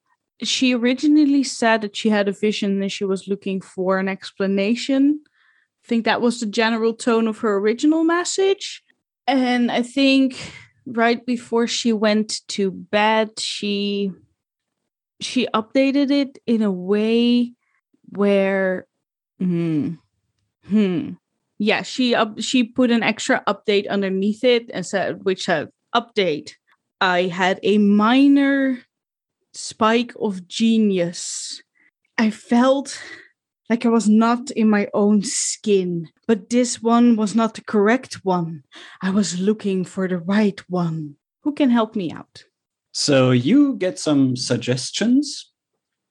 she 0.43 0.75
originally 0.75 1.43
said 1.43 1.81
that 1.83 1.97
she 1.97 2.11
had 2.11 2.29
a 2.29 2.33
vision 2.33 2.83
and 2.83 2.93
she 2.93 3.05
was 3.05 3.29
looking 3.29 3.61
for 3.61 3.99
an 3.99 4.09
explanation. 4.09 5.21
Think 5.87 6.05
that 6.05 6.21
was 6.21 6.41
the 6.41 6.47
general 6.47 6.95
tone 6.95 7.29
of 7.29 7.39
her 7.39 7.57
original 7.57 8.05
message. 8.05 8.83
And 9.27 9.71
I 9.71 9.83
think 9.83 10.53
right 10.87 11.25
before 11.25 11.67
she 11.67 11.93
went 11.93 12.41
to 12.49 12.71
bed, 12.71 13.39
she 13.39 14.13
she 15.21 15.47
updated 15.55 16.11
it 16.11 16.39
in 16.47 16.63
a 16.63 16.71
way 16.71 17.53
where 18.11 18.87
hmm, 19.39 19.95
hmm 20.69 21.13
yeah 21.59 21.83
she 21.83 22.15
up 22.15 22.41
she 22.41 22.65
put 22.65 22.91
an 22.91 23.03
extra 23.03 23.43
update 23.47 23.89
underneath 23.89 24.45
it 24.45 24.71
and 24.73 24.85
said 24.85 25.25
which 25.25 25.45
said 25.45 25.69
update 25.95 26.53
i 27.01 27.23
had 27.23 27.59
a 27.63 27.79
minor 27.79 28.79
spike 29.53 30.13
of 30.21 30.47
genius 30.49 31.63
i 32.19 32.31
felt 32.31 33.01
like 33.69 33.85
i 33.85 33.89
was 33.89 34.09
not 34.09 34.51
in 34.53 34.69
my 34.69 34.89
own 34.95 35.23
skin 35.23 36.09
but 36.27 36.51
this 36.51 36.83
one 36.83 37.17
was 37.17 37.35
not 37.35 37.55
the 37.55 37.63
correct 37.63 38.25
one. 38.25 38.65
I 39.01 39.11
was 39.11 39.39
looking 39.39 39.85
for 39.85 40.09
the 40.09 40.19
right 40.19 40.59
one. 40.69 41.17
Who 41.43 41.55
can 41.55 41.71
help 41.71 41.95
me 41.95 42.11
out? 42.11 42.45
So 42.93 43.31
you 43.31 43.77
get 43.77 43.99
some 43.99 44.37
suggestions. 44.37 45.53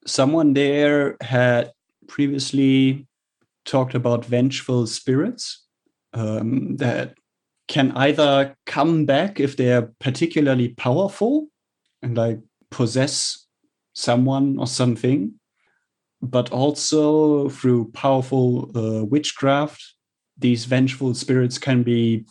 Someone 0.06 0.54
there 0.54 1.18
had 1.22 1.74
previously 2.08 3.08
talked 3.66 3.96
about 3.96 4.26
vengeful 4.26 4.88
spirits 4.88 5.66
um, 6.14 6.78
that 6.78 7.16
can 7.68 7.92
either 7.94 8.56
come 8.66 9.06
back 9.06 9.40
if 9.40 9.58
they're 9.58 9.92
particularly 10.00 10.70
powerful 10.70 11.48
and 12.02 12.16
like 12.16 12.40
possess 12.70 13.48
someone 13.94 14.60
or 14.60 14.68
something, 14.68 15.34
but 16.28 16.52
also 16.52 17.50
through 17.50 17.92
powerful 17.92 18.72
uh, 18.76 19.04
witchcraft, 19.06 19.84
these 20.38 20.66
vengeful 20.66 21.14
spirits 21.14 21.58
can 21.58 21.84
be 21.84 22.26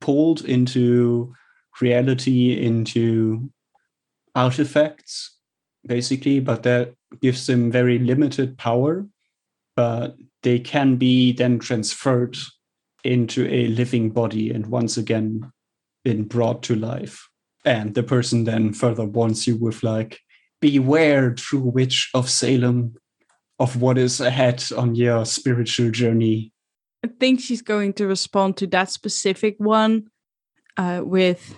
pulled 0.00 0.44
into 0.44 1.32
reality, 1.80 2.60
into 2.60 3.50
artifacts, 4.34 5.38
basically, 5.86 6.40
but 6.40 6.62
that 6.62 6.94
gives 7.20 7.46
them 7.46 7.70
very 7.70 7.98
limited 7.98 8.58
power. 8.58 9.06
But 9.76 10.16
they 10.42 10.58
can 10.58 10.96
be 10.96 11.32
then 11.32 11.58
transferred 11.58 12.36
into 13.02 13.46
a 13.48 13.66
living 13.68 14.10
body 14.10 14.50
and 14.50 14.66
once 14.66 14.96
again 14.96 15.52
been 16.04 16.24
brought 16.24 16.62
to 16.64 16.74
life. 16.74 17.28
And 17.64 17.94
the 17.94 18.02
person 18.02 18.44
then 18.44 18.72
further 18.72 19.04
warns 19.04 19.46
you 19.46 19.56
with, 19.56 19.82
like, 19.82 20.20
beware, 20.60 21.32
true 21.34 21.60
witch 21.60 22.10
of 22.14 22.28
Salem, 22.28 22.94
of 23.58 23.80
what 23.80 23.98
is 23.98 24.20
ahead 24.20 24.62
on 24.76 24.94
your 24.94 25.24
spiritual 25.24 25.90
journey. 25.90 26.52
I 27.04 27.08
think 27.20 27.40
she's 27.40 27.62
going 27.62 27.92
to 27.94 28.06
respond 28.06 28.56
to 28.58 28.66
that 28.68 28.90
specific 28.90 29.56
one 29.58 30.08
uh, 30.76 31.02
with 31.04 31.54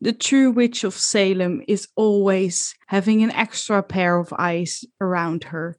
the 0.00 0.12
true 0.12 0.50
witch 0.50 0.84
of 0.84 0.94
Salem 0.94 1.62
is 1.68 1.88
always 1.96 2.74
having 2.88 3.22
an 3.22 3.30
extra 3.30 3.82
pair 3.82 4.18
of 4.18 4.32
eyes 4.36 4.84
around 5.00 5.44
her 5.44 5.78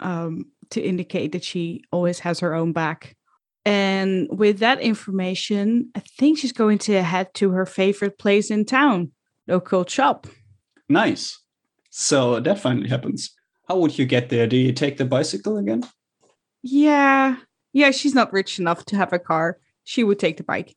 um, 0.00 0.46
to 0.70 0.80
indicate 0.80 1.32
that 1.32 1.44
she 1.44 1.82
always 1.92 2.18
has 2.20 2.40
her 2.40 2.54
own 2.54 2.72
back. 2.72 3.16
And 3.64 4.28
with 4.30 4.58
that 4.58 4.80
information, 4.80 5.90
I 5.94 6.00
think 6.00 6.38
she's 6.38 6.52
going 6.52 6.78
to 6.78 7.02
head 7.02 7.32
to 7.34 7.50
her 7.50 7.66
favorite 7.66 8.18
place 8.18 8.50
in 8.50 8.64
town, 8.64 9.12
local 9.46 9.86
shop. 9.86 10.26
Nice. 10.88 11.38
So 11.90 12.40
that 12.40 12.58
finally 12.58 12.88
happens. 12.88 13.30
How 13.70 13.76
would 13.76 13.96
you 13.96 14.04
get 14.04 14.30
there? 14.30 14.48
Do 14.48 14.56
you 14.56 14.72
take 14.72 14.96
the 14.96 15.04
bicycle 15.04 15.56
again? 15.56 15.84
Yeah, 16.60 17.36
yeah, 17.72 17.92
she's 17.92 18.16
not 18.16 18.32
rich 18.32 18.58
enough 18.58 18.84
to 18.86 18.96
have 18.96 19.12
a 19.12 19.18
car. 19.20 19.60
She 19.84 20.02
would 20.02 20.18
take 20.18 20.38
the 20.38 20.42
bike. 20.42 20.74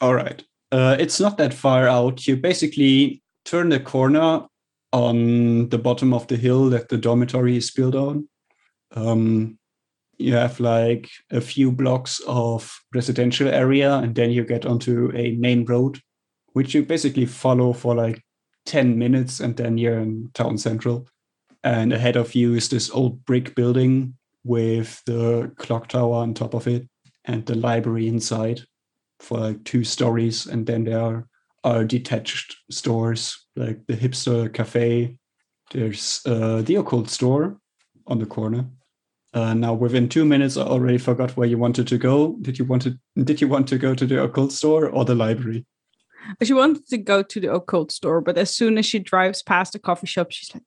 All 0.00 0.14
right. 0.14 0.40
Uh, 0.70 0.96
it's 1.00 1.18
not 1.18 1.36
that 1.38 1.52
far 1.52 1.88
out. 1.88 2.24
You 2.28 2.36
basically 2.36 3.24
turn 3.44 3.70
the 3.70 3.80
corner 3.80 4.46
on 4.92 5.68
the 5.70 5.78
bottom 5.78 6.14
of 6.14 6.28
the 6.28 6.36
hill 6.36 6.70
that 6.70 6.90
the 6.90 6.96
dormitory 6.96 7.56
is 7.56 7.72
built 7.72 7.96
on. 7.96 8.28
Um, 8.92 9.58
you 10.16 10.34
have 10.34 10.60
like 10.60 11.10
a 11.32 11.40
few 11.40 11.72
blocks 11.72 12.20
of 12.28 12.72
residential 12.94 13.48
area, 13.48 13.96
and 13.96 14.14
then 14.14 14.30
you 14.30 14.44
get 14.44 14.64
onto 14.64 15.10
a 15.16 15.32
main 15.32 15.64
road, 15.64 15.98
which 16.52 16.72
you 16.72 16.84
basically 16.84 17.26
follow 17.26 17.72
for 17.72 17.96
like 17.96 18.22
10 18.66 18.96
minutes, 18.96 19.40
and 19.40 19.56
then 19.56 19.76
you're 19.76 19.98
in 19.98 20.30
town 20.34 20.56
central. 20.56 21.08
And 21.64 21.92
ahead 21.92 22.16
of 22.16 22.34
you 22.34 22.54
is 22.54 22.68
this 22.68 22.90
old 22.90 23.24
brick 23.24 23.54
building 23.54 24.14
with 24.44 25.02
the 25.06 25.52
clock 25.56 25.88
tower 25.88 26.14
on 26.14 26.34
top 26.34 26.54
of 26.54 26.66
it 26.66 26.88
and 27.24 27.46
the 27.46 27.54
library 27.54 28.08
inside 28.08 28.62
for 29.20 29.38
like 29.38 29.64
two 29.64 29.84
stories, 29.84 30.46
and 30.46 30.66
then 30.66 30.84
there 30.84 31.00
are 31.00 31.26
are 31.64 31.84
detached 31.84 32.56
stores 32.72 33.46
like 33.54 33.86
the 33.86 33.94
hipster 33.94 34.52
cafe. 34.52 35.16
There's 35.70 36.20
uh, 36.26 36.62
the 36.62 36.74
occult 36.74 37.08
store 37.08 37.56
on 38.08 38.18
the 38.18 38.26
corner. 38.26 38.66
Uh, 39.32 39.54
now, 39.54 39.72
within 39.72 40.08
two 40.08 40.24
minutes, 40.24 40.56
I 40.56 40.62
already 40.62 40.98
forgot 40.98 41.36
where 41.36 41.48
you 41.48 41.56
wanted 41.56 41.86
to 41.86 41.98
go. 41.98 42.36
Did 42.42 42.58
you 42.58 42.64
want 42.64 42.82
to? 42.82 42.98
Did 43.16 43.40
you 43.40 43.48
want 43.48 43.68
to 43.68 43.78
go 43.78 43.94
to 43.94 44.06
the 44.06 44.22
occult 44.22 44.52
store 44.52 44.88
or 44.88 45.04
the 45.04 45.14
library? 45.14 45.64
She 46.42 46.52
wanted 46.52 46.86
to 46.88 46.98
go 46.98 47.22
to 47.22 47.40
the 47.40 47.52
occult 47.52 47.92
store, 47.92 48.20
but 48.20 48.36
as 48.36 48.54
soon 48.54 48.78
as 48.78 48.86
she 48.86 48.98
drives 48.98 49.42
past 49.42 49.72
the 49.72 49.78
coffee 49.78 50.06
shop, 50.06 50.30
she's 50.30 50.54
like, 50.54 50.62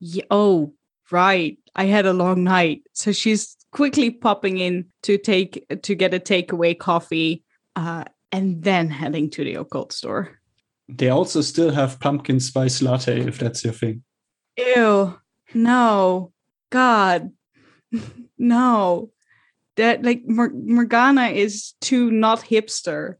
yeah, 0.00 0.24
"Oh, 0.30 0.74
right, 1.10 1.58
I 1.74 1.84
had 1.84 2.06
a 2.06 2.12
long 2.12 2.44
night." 2.44 2.82
So 2.92 3.12
she's 3.12 3.56
quickly 3.72 4.10
popping 4.10 4.58
in 4.58 4.86
to 5.02 5.18
take 5.18 5.64
to 5.82 5.94
get 5.94 6.14
a 6.14 6.18
takeaway 6.18 6.78
coffee, 6.78 7.44
uh, 7.76 8.04
and 8.32 8.62
then 8.62 8.90
heading 8.90 9.30
to 9.30 9.44
the 9.44 9.54
occult 9.54 9.92
store. 9.92 10.40
They 10.88 11.08
also 11.08 11.40
still 11.40 11.70
have 11.70 12.00
pumpkin 12.00 12.40
spice 12.40 12.82
latte 12.82 13.20
if 13.20 13.38
that's 13.38 13.62
your 13.62 13.72
thing. 13.72 14.02
Ew, 14.56 15.16
no, 15.54 16.32
God, 16.70 17.30
no. 18.38 19.10
That 19.76 20.02
like 20.02 20.22
Mor- 20.26 20.52
Morgana 20.52 21.28
is 21.28 21.74
too 21.80 22.10
not 22.10 22.42
hipster 22.42 23.14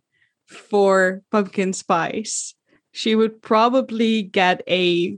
for 0.46 1.22
pumpkin 1.30 1.72
spice. 1.72 2.54
She 2.92 3.14
would 3.14 3.40
probably 3.40 4.22
get 4.22 4.62
a 4.68 5.16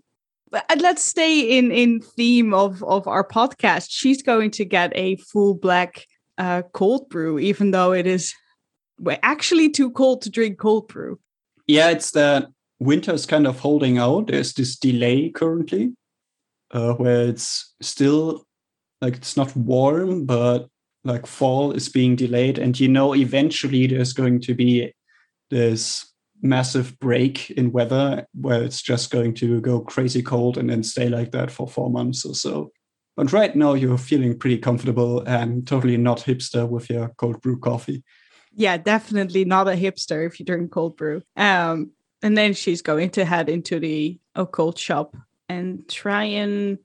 let's 0.79 1.03
stay 1.03 1.59
in 1.59 1.71
in 1.73 2.01
theme 2.01 2.55
of 2.55 2.83
of 2.85 3.07
our 3.07 3.27
podcast. 3.27 3.89
She's 3.91 4.23
going 4.23 4.51
to 4.53 4.65
get 4.65 4.93
a 4.95 5.17
full 5.17 5.55
black 5.55 6.07
uh 6.39 6.63
cold 6.73 7.09
brew 7.09 7.39
even 7.39 7.73
though 7.73 7.93
it 7.93 8.07
is 8.07 8.35
actually 9.23 9.71
too 9.71 9.91
cold 9.91 10.23
to 10.23 10.31
drink 10.31 10.59
cold 10.59 10.89
brew. 10.89 11.19
Yeah, 11.67 11.91
it's 11.91 12.11
that 12.13 12.49
winter's 12.81 13.27
kind 13.27 13.47
of 13.47 13.59
holding 13.59 13.99
out. 13.99 14.27
There's 14.27 14.53
this 14.53 14.77
delay 14.77 15.31
currently 15.31 15.95
uh, 16.73 16.95
where 16.95 17.29
it's 17.29 17.75
still 17.81 18.45
like 19.01 19.17
it's 19.17 19.37
not 19.37 19.55
warm, 19.57 20.25
but 20.27 20.69
like 21.05 21.27
fall 21.27 21.73
is 21.73 21.89
being 21.89 22.17
delayed. 22.17 22.59
And 22.59 22.79
you 22.79 22.89
know, 22.89 23.15
eventually 23.15 23.87
there's 23.87 24.13
going 24.13 24.41
to 24.43 24.55
be 24.55 24.93
this 25.51 26.12
massive 26.43 26.99
break 26.99 27.51
in 27.53 27.73
weather 27.73 28.27
where 28.35 28.63
it's 28.63 28.83
just 28.83 29.11
going 29.11 29.33
to 29.35 29.61
go 29.61 29.81
crazy 29.81 30.23
cold 30.23 30.59
and 30.59 30.69
then 30.69 30.83
stay 30.83 31.09
like 31.09 31.31
that 31.31 31.51
for 31.51 31.69
four 31.69 31.89
months 31.89 32.25
or 32.25 32.35
so. 32.35 32.73
But 33.17 33.33
right 33.33 33.55
now 33.55 33.75
you're 33.75 33.99
feeling 33.99 34.39
pretty 34.39 34.59
comfortable 34.59 35.21
and 35.21 35.67
totally 35.67 35.97
not 35.97 36.19
hipster 36.19 36.69
with 36.69 36.91
your 36.91 37.09
cold 37.11 37.41
brew 37.43 37.59
coffee. 37.59 38.03
Yeah, 38.55 38.77
definitely 38.77 39.45
not 39.45 39.69
a 39.69 39.73
hipster 39.73 40.27
if 40.27 40.41
you 40.41 40.47
drink 40.47 40.73
cold 40.73 40.97
brew. 40.97 41.23
Um, 41.37 41.93
and 42.23 42.37
then 42.37 42.55
she's 42.55 42.83
going 42.83 43.11
to 43.11 43.25
head 43.25 43.49
into 43.49 43.79
the 43.79 44.19
occult 44.35 44.79
shop 44.79 45.17
and 45.49 45.89
try 45.89 46.25
and 46.25 46.79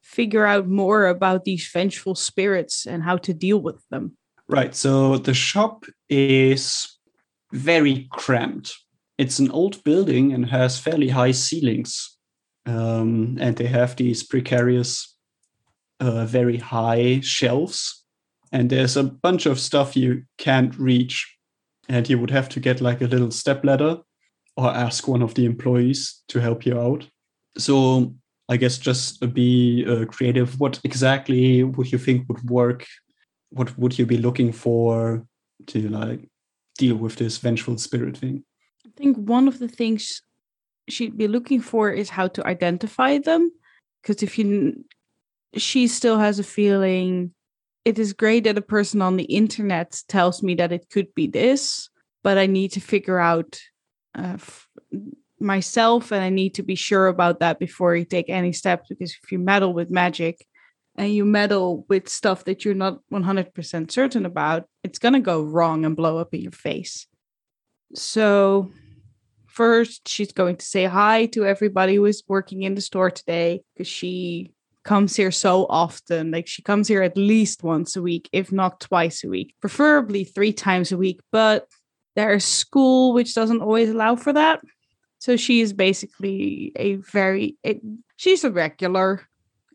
figure 0.00 0.44
out 0.44 0.66
more 0.66 1.06
about 1.06 1.44
these 1.44 1.68
vengeful 1.72 2.14
spirits 2.14 2.86
and 2.86 3.02
how 3.02 3.16
to 3.18 3.32
deal 3.32 3.60
with 3.60 3.86
them. 3.88 4.16
Right. 4.48 4.74
So 4.74 5.18
the 5.18 5.34
shop 5.34 5.84
is 6.08 6.98
very 7.52 8.08
cramped. 8.10 8.76
It's 9.18 9.38
an 9.38 9.50
old 9.50 9.82
building 9.84 10.32
and 10.32 10.46
has 10.46 10.78
fairly 10.78 11.08
high 11.08 11.32
ceilings. 11.32 12.16
Um, 12.66 13.38
and 13.40 13.56
they 13.56 13.66
have 13.66 13.96
these 13.96 14.22
precarious, 14.22 15.16
uh, 16.00 16.26
very 16.26 16.56
high 16.56 17.20
shelves. 17.22 18.04
And 18.52 18.70
there's 18.70 18.96
a 18.96 19.04
bunch 19.04 19.46
of 19.46 19.58
stuff 19.58 19.96
you 19.96 20.24
can't 20.38 20.76
reach. 20.78 21.36
And 21.88 22.08
you 22.08 22.18
would 22.18 22.30
have 22.30 22.48
to 22.50 22.60
get 22.60 22.80
like 22.80 23.00
a 23.00 23.06
little 23.06 23.30
step 23.30 23.64
ladder 23.64 23.98
or 24.56 24.70
ask 24.70 25.08
one 25.08 25.22
of 25.22 25.34
the 25.34 25.46
employees 25.46 26.22
to 26.28 26.40
help 26.40 26.64
you 26.64 26.78
out. 26.78 27.06
So 27.58 28.14
I 28.48 28.56
guess 28.56 28.78
just 28.78 29.32
be 29.32 29.84
uh, 29.86 30.04
creative. 30.06 30.58
What 30.60 30.80
exactly 30.84 31.64
would 31.64 31.90
you 31.90 31.98
think 31.98 32.28
would 32.28 32.48
work? 32.48 32.86
What 33.50 33.76
would 33.78 33.98
you 33.98 34.06
be 34.06 34.18
looking 34.18 34.52
for 34.52 35.26
to 35.68 35.88
like 35.88 36.28
deal 36.78 36.96
with 36.96 37.16
this 37.16 37.38
vengeful 37.38 37.78
spirit 37.78 38.16
thing? 38.16 38.44
I 38.92 39.00
think 39.00 39.16
one 39.16 39.48
of 39.48 39.58
the 39.58 39.68
things 39.68 40.22
she'd 40.88 41.16
be 41.16 41.28
looking 41.28 41.60
for 41.60 41.90
is 41.90 42.10
how 42.10 42.28
to 42.28 42.46
identify 42.46 43.18
them. 43.18 43.50
Because 44.02 44.22
if 44.22 44.38
you, 44.38 44.84
she 45.56 45.86
still 45.86 46.18
has 46.18 46.38
a 46.38 46.44
feeling 46.44 47.32
it 47.84 47.98
is 47.98 48.12
great 48.12 48.44
that 48.44 48.58
a 48.58 48.62
person 48.62 49.02
on 49.02 49.16
the 49.16 49.24
internet 49.24 50.00
tells 50.08 50.42
me 50.42 50.54
that 50.56 50.72
it 50.72 50.88
could 50.90 51.12
be 51.14 51.26
this, 51.26 51.88
but 52.22 52.38
I 52.38 52.46
need 52.46 52.72
to 52.72 52.80
figure 52.80 53.18
out 53.18 53.60
uh, 54.16 54.34
f- 54.34 54.68
myself 55.40 56.12
and 56.12 56.22
I 56.22 56.28
need 56.28 56.54
to 56.54 56.62
be 56.62 56.76
sure 56.76 57.08
about 57.08 57.40
that 57.40 57.58
before 57.58 57.96
you 57.96 58.04
take 58.04 58.28
any 58.28 58.52
steps 58.52 58.88
because 58.88 59.16
if 59.22 59.32
you 59.32 59.40
meddle 59.40 59.72
with 59.72 59.90
magic 59.90 60.46
and 60.96 61.12
you 61.12 61.24
meddle 61.24 61.84
with 61.88 62.08
stuff 62.08 62.44
that 62.44 62.64
you're 62.64 62.74
not 62.74 63.00
100% 63.12 63.90
certain 63.90 64.26
about, 64.26 64.68
it's 64.84 65.00
going 65.00 65.14
to 65.14 65.20
go 65.20 65.42
wrong 65.42 65.84
and 65.84 65.96
blow 65.96 66.18
up 66.18 66.32
in 66.34 66.42
your 66.42 66.52
face. 66.52 67.08
So, 67.94 68.70
first, 69.52 70.08
she's 70.08 70.32
going 70.32 70.56
to 70.56 70.64
say 70.64 70.84
hi 70.84 71.26
to 71.26 71.44
everybody 71.44 71.96
who 71.96 72.06
is 72.06 72.22
working 72.26 72.62
in 72.62 72.74
the 72.74 72.80
store 72.80 73.10
today 73.10 73.62
because 73.74 73.88
she 73.88 74.52
comes 74.84 75.14
here 75.14 75.30
so 75.30 75.66
often. 75.68 76.30
Like, 76.30 76.48
she 76.48 76.62
comes 76.62 76.88
here 76.88 77.02
at 77.02 77.16
least 77.16 77.62
once 77.62 77.94
a 77.96 78.02
week, 78.02 78.28
if 78.32 78.50
not 78.50 78.80
twice 78.80 79.22
a 79.22 79.28
week, 79.28 79.54
preferably 79.60 80.24
three 80.24 80.52
times 80.52 80.90
a 80.90 80.96
week. 80.96 81.20
But 81.30 81.66
there's 82.16 82.44
school, 82.44 83.12
which 83.12 83.34
doesn't 83.34 83.62
always 83.62 83.90
allow 83.90 84.16
for 84.16 84.32
that. 84.32 84.60
So 85.18 85.36
she 85.36 85.60
is 85.60 85.72
basically 85.72 86.72
a 86.76 86.96
very, 86.96 87.56
it, 87.62 87.80
she's 88.16 88.44
a 88.44 88.50
regular 88.50 89.22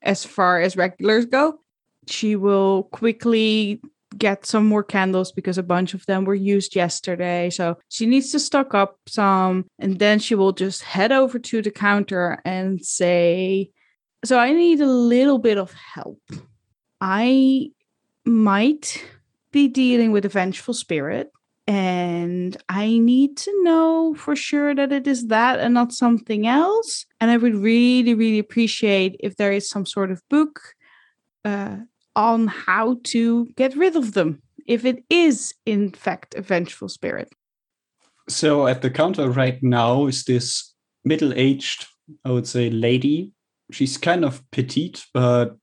as 0.02 0.26
far 0.26 0.60
as 0.60 0.76
regulars 0.76 1.26
go. 1.26 1.60
She 2.08 2.36
will 2.36 2.84
quickly 2.84 3.82
get 4.18 4.46
some 4.46 4.66
more 4.66 4.84
candles 4.84 5.32
because 5.32 5.58
a 5.58 5.64
bunch 5.64 5.94
of 5.94 6.06
them 6.06 6.26
were 6.26 6.36
used 6.36 6.76
yesterday. 6.76 7.50
So 7.50 7.78
she 7.90 8.06
needs 8.06 8.32
to 8.32 8.40
stock 8.40 8.74
up 8.74 8.98
some. 9.08 9.66
And 9.80 10.00
then 10.00 10.20
she 10.20 10.36
will 10.36 10.54
just 10.54 10.84
head 10.84 11.12
over 11.12 11.40
to 11.40 11.62
the 11.62 11.72
counter 11.72 12.42
and 12.46 12.84
say, 12.84 13.72
So 14.26 14.40
I 14.40 14.54
need 14.54 14.82
a 14.82 14.88
little 14.88 15.40
bit 15.40 15.58
of 15.58 15.74
help. 15.74 16.22
I 17.00 17.70
might 18.26 19.04
be 19.52 19.68
dealing 19.68 20.12
with 20.12 20.26
a 20.26 20.30
vengeful 20.30 20.74
spirit 20.74 21.32
and 21.68 22.56
I 22.70 22.98
need 22.98 23.36
to 23.38 23.64
know 23.64 24.16
for 24.16 24.38
sure 24.38 24.74
that 24.74 24.94
it 24.94 25.06
is 25.06 25.28
that 25.28 25.60
and 25.60 25.74
not 25.74 25.92
something 25.92 26.48
else. 26.48 27.06
And 27.20 27.30
I 27.30 27.36
would 27.36 27.56
really, 27.56 28.14
really 28.14 28.40
appreciate 28.40 29.18
if 29.20 29.36
there 29.36 29.52
is 29.52 29.70
some 29.70 29.86
sort 29.86 30.10
of 30.10 30.22
book 30.30 30.62
uh, 31.44 31.78
on 32.18 32.48
how 32.48 32.98
to 33.04 33.46
get 33.56 33.78
rid 33.78 33.96
of 33.96 34.14
them, 34.14 34.42
if 34.66 34.84
it 34.84 35.04
is 35.10 35.54
in 35.66 35.92
fact 35.92 36.36
a 36.36 36.42
vengeful 36.42 36.90
spirit. 36.90 37.30
So 38.28 38.68
at 38.68 38.82
the 38.82 38.90
counter 38.90 39.30
right 39.30 39.62
now 39.62 40.08
is 40.08 40.26
this 40.26 40.74
middle-aged, 41.06 41.86
I 42.26 42.32
would 42.32 42.48
say, 42.48 42.70
lady. 42.70 43.32
She's 43.72 43.98
kind 43.98 44.26
of 44.26 44.42
petite, 44.52 45.06
but 45.14 45.56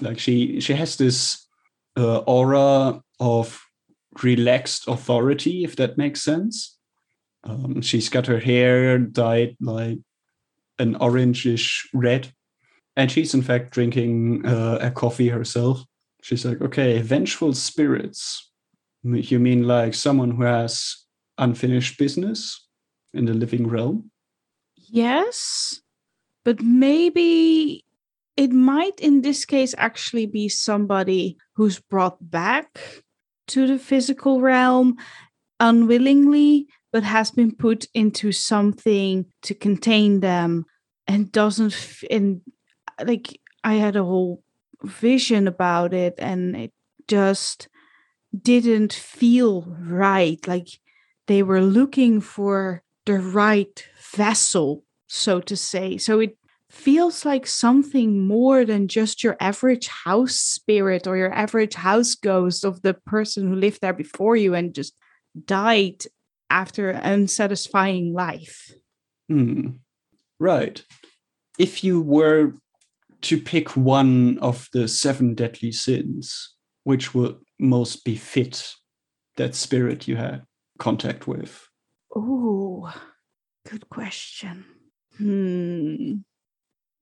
like 0.00 0.18
she 0.18 0.60
she 0.60 0.74
has 0.74 0.96
this 0.96 1.46
uh, 1.96 2.18
aura 2.18 3.00
of 3.18 3.60
relaxed 4.22 4.86
authority, 4.86 5.64
if 5.64 5.76
that 5.76 5.98
makes 5.98 6.22
sense. 6.22 6.78
Um, 7.44 7.80
she's 7.82 8.08
got 8.08 8.26
her 8.26 8.38
hair 8.40 8.98
dyed 8.98 9.56
like 9.60 9.98
an 10.78 10.94
orangish 10.96 11.88
red, 11.92 12.32
and 12.98 13.12
she's 13.12 13.32
in 13.32 13.42
fact 13.42 13.70
drinking 13.70 14.44
uh, 14.44 14.78
a 14.82 14.90
coffee 14.90 15.28
herself. 15.28 15.84
She's 16.20 16.44
like, 16.44 16.60
okay, 16.60 17.00
vengeful 17.00 17.54
spirits. 17.54 18.50
You 19.04 19.38
mean 19.38 19.62
like 19.68 19.94
someone 19.94 20.32
who 20.32 20.42
has 20.42 21.06
unfinished 21.38 21.96
business 21.96 22.66
in 23.14 23.24
the 23.24 23.34
living 23.34 23.68
realm? 23.68 24.10
Yes, 24.74 25.80
but 26.44 26.60
maybe 26.60 27.84
it 28.36 28.50
might 28.50 28.98
in 28.98 29.22
this 29.22 29.44
case 29.44 29.76
actually 29.78 30.26
be 30.26 30.48
somebody 30.48 31.36
who's 31.54 31.78
brought 31.78 32.18
back 32.20 32.80
to 33.46 33.68
the 33.68 33.78
physical 33.78 34.40
realm 34.40 34.96
unwillingly, 35.60 36.66
but 36.92 37.04
has 37.04 37.30
been 37.30 37.54
put 37.54 37.86
into 37.94 38.32
something 38.32 39.24
to 39.42 39.54
contain 39.54 40.18
them 40.18 40.66
and 41.06 41.30
doesn't, 41.30 41.72
f- 41.72 42.04
and 42.10 42.40
like 43.04 43.40
I 43.64 43.74
had 43.74 43.96
a 43.96 44.04
whole 44.04 44.42
vision 44.82 45.48
about 45.48 45.92
it 45.92 46.14
and 46.18 46.56
it 46.56 46.72
just 47.06 47.68
didn't 48.42 48.92
feel 48.92 49.62
right. 49.80 50.46
Like 50.46 50.68
they 51.26 51.42
were 51.42 51.60
looking 51.60 52.20
for 52.20 52.82
the 53.06 53.18
right 53.18 53.86
vessel, 54.12 54.84
so 55.06 55.40
to 55.40 55.56
say. 55.56 55.96
So 55.96 56.20
it 56.20 56.36
feels 56.70 57.24
like 57.24 57.46
something 57.46 58.26
more 58.26 58.64
than 58.64 58.88
just 58.88 59.24
your 59.24 59.36
average 59.40 59.88
house 59.88 60.34
spirit 60.34 61.06
or 61.06 61.16
your 61.16 61.32
average 61.32 61.74
house 61.74 62.14
ghost 62.14 62.64
of 62.64 62.82
the 62.82 62.94
person 62.94 63.48
who 63.48 63.54
lived 63.54 63.80
there 63.80 63.94
before 63.94 64.36
you 64.36 64.54
and 64.54 64.74
just 64.74 64.94
died 65.46 66.04
after 66.50 66.90
an 66.90 67.20
unsatisfying 67.20 68.12
life. 68.12 68.72
Hmm. 69.28 69.68
Right. 70.38 70.82
If 71.58 71.82
you 71.82 72.00
were 72.00 72.54
to 73.22 73.40
pick 73.40 73.76
one 73.76 74.38
of 74.38 74.68
the 74.72 74.88
seven 74.88 75.34
deadly 75.34 75.72
sins, 75.72 76.54
which 76.84 77.14
would 77.14 77.36
most 77.58 78.04
befit 78.04 78.74
that 79.36 79.54
spirit 79.54 80.06
you 80.06 80.16
had 80.16 80.42
contact 80.78 81.26
with? 81.26 81.68
Oh, 82.14 82.92
good 83.68 83.88
question. 83.88 84.64
Hmm. 85.16 86.14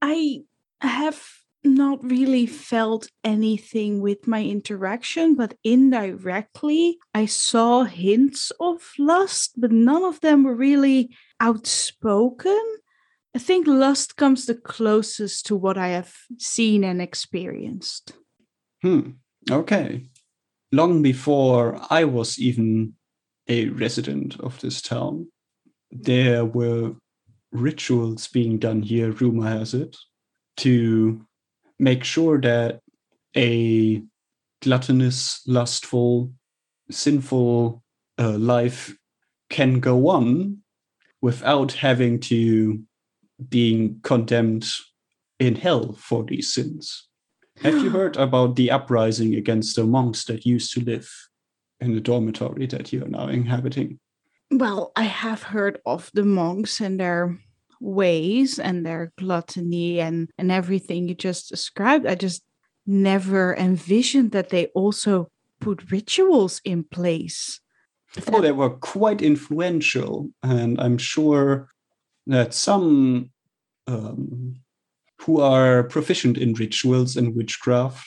I 0.00 0.42
have 0.80 1.22
not 1.64 2.02
really 2.02 2.46
felt 2.46 3.10
anything 3.24 4.00
with 4.00 4.26
my 4.26 4.42
interaction, 4.44 5.34
but 5.34 5.54
indirectly, 5.64 6.98
I 7.12 7.26
saw 7.26 7.84
hints 7.84 8.52
of 8.60 8.92
lust, 8.98 9.54
but 9.56 9.72
none 9.72 10.04
of 10.04 10.20
them 10.20 10.44
were 10.44 10.54
really 10.54 11.10
outspoken. 11.40 12.62
I 13.36 13.38
think 13.38 13.66
lust 13.66 14.16
comes 14.16 14.46
the 14.46 14.54
closest 14.54 15.44
to 15.46 15.56
what 15.56 15.76
I 15.76 15.88
have 15.88 16.10
seen 16.38 16.82
and 16.82 17.02
experienced. 17.02 18.14
Hmm. 18.80 19.10
Okay. 19.50 20.06
Long 20.72 21.02
before 21.02 21.78
I 21.90 22.04
was 22.04 22.38
even 22.38 22.94
a 23.46 23.68
resident 23.68 24.40
of 24.40 24.58
this 24.62 24.80
town, 24.80 25.30
there 25.90 26.46
were 26.46 26.94
rituals 27.52 28.26
being 28.28 28.56
done 28.56 28.80
here, 28.80 29.10
rumor 29.10 29.50
has 29.50 29.74
it, 29.74 29.94
to 30.64 31.20
make 31.78 32.04
sure 32.04 32.40
that 32.40 32.80
a 33.36 34.02
gluttonous, 34.62 35.42
lustful, 35.46 36.32
sinful 36.90 37.82
uh, 38.18 38.38
life 38.38 38.96
can 39.50 39.78
go 39.78 40.08
on 40.08 40.62
without 41.20 41.72
having 41.72 42.18
to 42.20 42.82
being 43.48 44.00
condemned 44.02 44.66
in 45.38 45.54
hell 45.54 45.92
for 45.94 46.24
these 46.24 46.52
sins. 46.52 47.08
Have 47.62 47.74
you 47.74 47.90
heard 47.98 48.16
about 48.16 48.56
the 48.56 48.70
uprising 48.70 49.34
against 49.34 49.76
the 49.76 49.84
monks 49.84 50.24
that 50.24 50.46
used 50.46 50.72
to 50.74 50.80
live 50.80 51.10
in 51.80 51.94
the 51.94 52.00
dormitory 52.00 52.66
that 52.66 52.92
you 52.92 53.04
are 53.04 53.08
now 53.08 53.28
inhabiting? 53.28 53.98
Well, 54.50 54.92
I 54.96 55.04
have 55.04 55.42
heard 55.42 55.80
of 55.84 56.10
the 56.14 56.24
monks 56.24 56.80
and 56.80 57.00
their 57.00 57.38
ways 57.80 58.58
and 58.58 58.86
their 58.86 59.12
gluttony 59.18 60.00
and, 60.00 60.30
and 60.38 60.50
everything 60.50 61.08
you 61.08 61.14
just 61.14 61.48
described. 61.48 62.06
I 62.06 62.14
just 62.14 62.42
never 62.86 63.54
envisioned 63.56 64.32
that 64.32 64.50
they 64.50 64.66
also 64.66 65.28
put 65.60 65.90
rituals 65.90 66.60
in 66.64 66.84
place. 66.84 67.60
Oh, 68.32 68.40
they 68.40 68.52
were 68.52 68.70
quite 68.70 69.20
influential, 69.20 70.30
and 70.42 70.80
I'm 70.80 70.96
sure 70.96 71.68
that 72.26 72.54
some 72.54 73.30
um, 73.86 74.56
who 75.20 75.40
are 75.40 75.84
proficient 75.84 76.36
in 76.38 76.54
rituals 76.54 77.16
and 77.16 77.34
witchcraft 77.34 78.06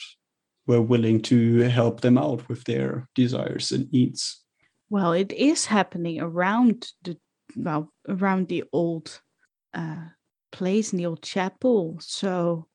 were 0.66 0.82
willing 0.82 1.20
to 1.20 1.60
help 1.62 2.00
them 2.00 2.18
out 2.18 2.48
with 2.48 2.64
their 2.64 3.08
desires 3.14 3.72
and 3.72 3.90
needs. 3.92 4.44
Well, 4.88 5.12
it 5.12 5.32
is 5.32 5.66
happening 5.66 6.20
around 6.20 6.88
the 7.02 7.16
well 7.56 7.92
around 8.08 8.48
the 8.48 8.64
old 8.72 9.20
uh, 9.74 10.06
place 10.52 10.92
in 10.92 10.98
the 10.98 11.06
old 11.06 11.22
chapel. 11.22 11.98
So, 12.00 12.66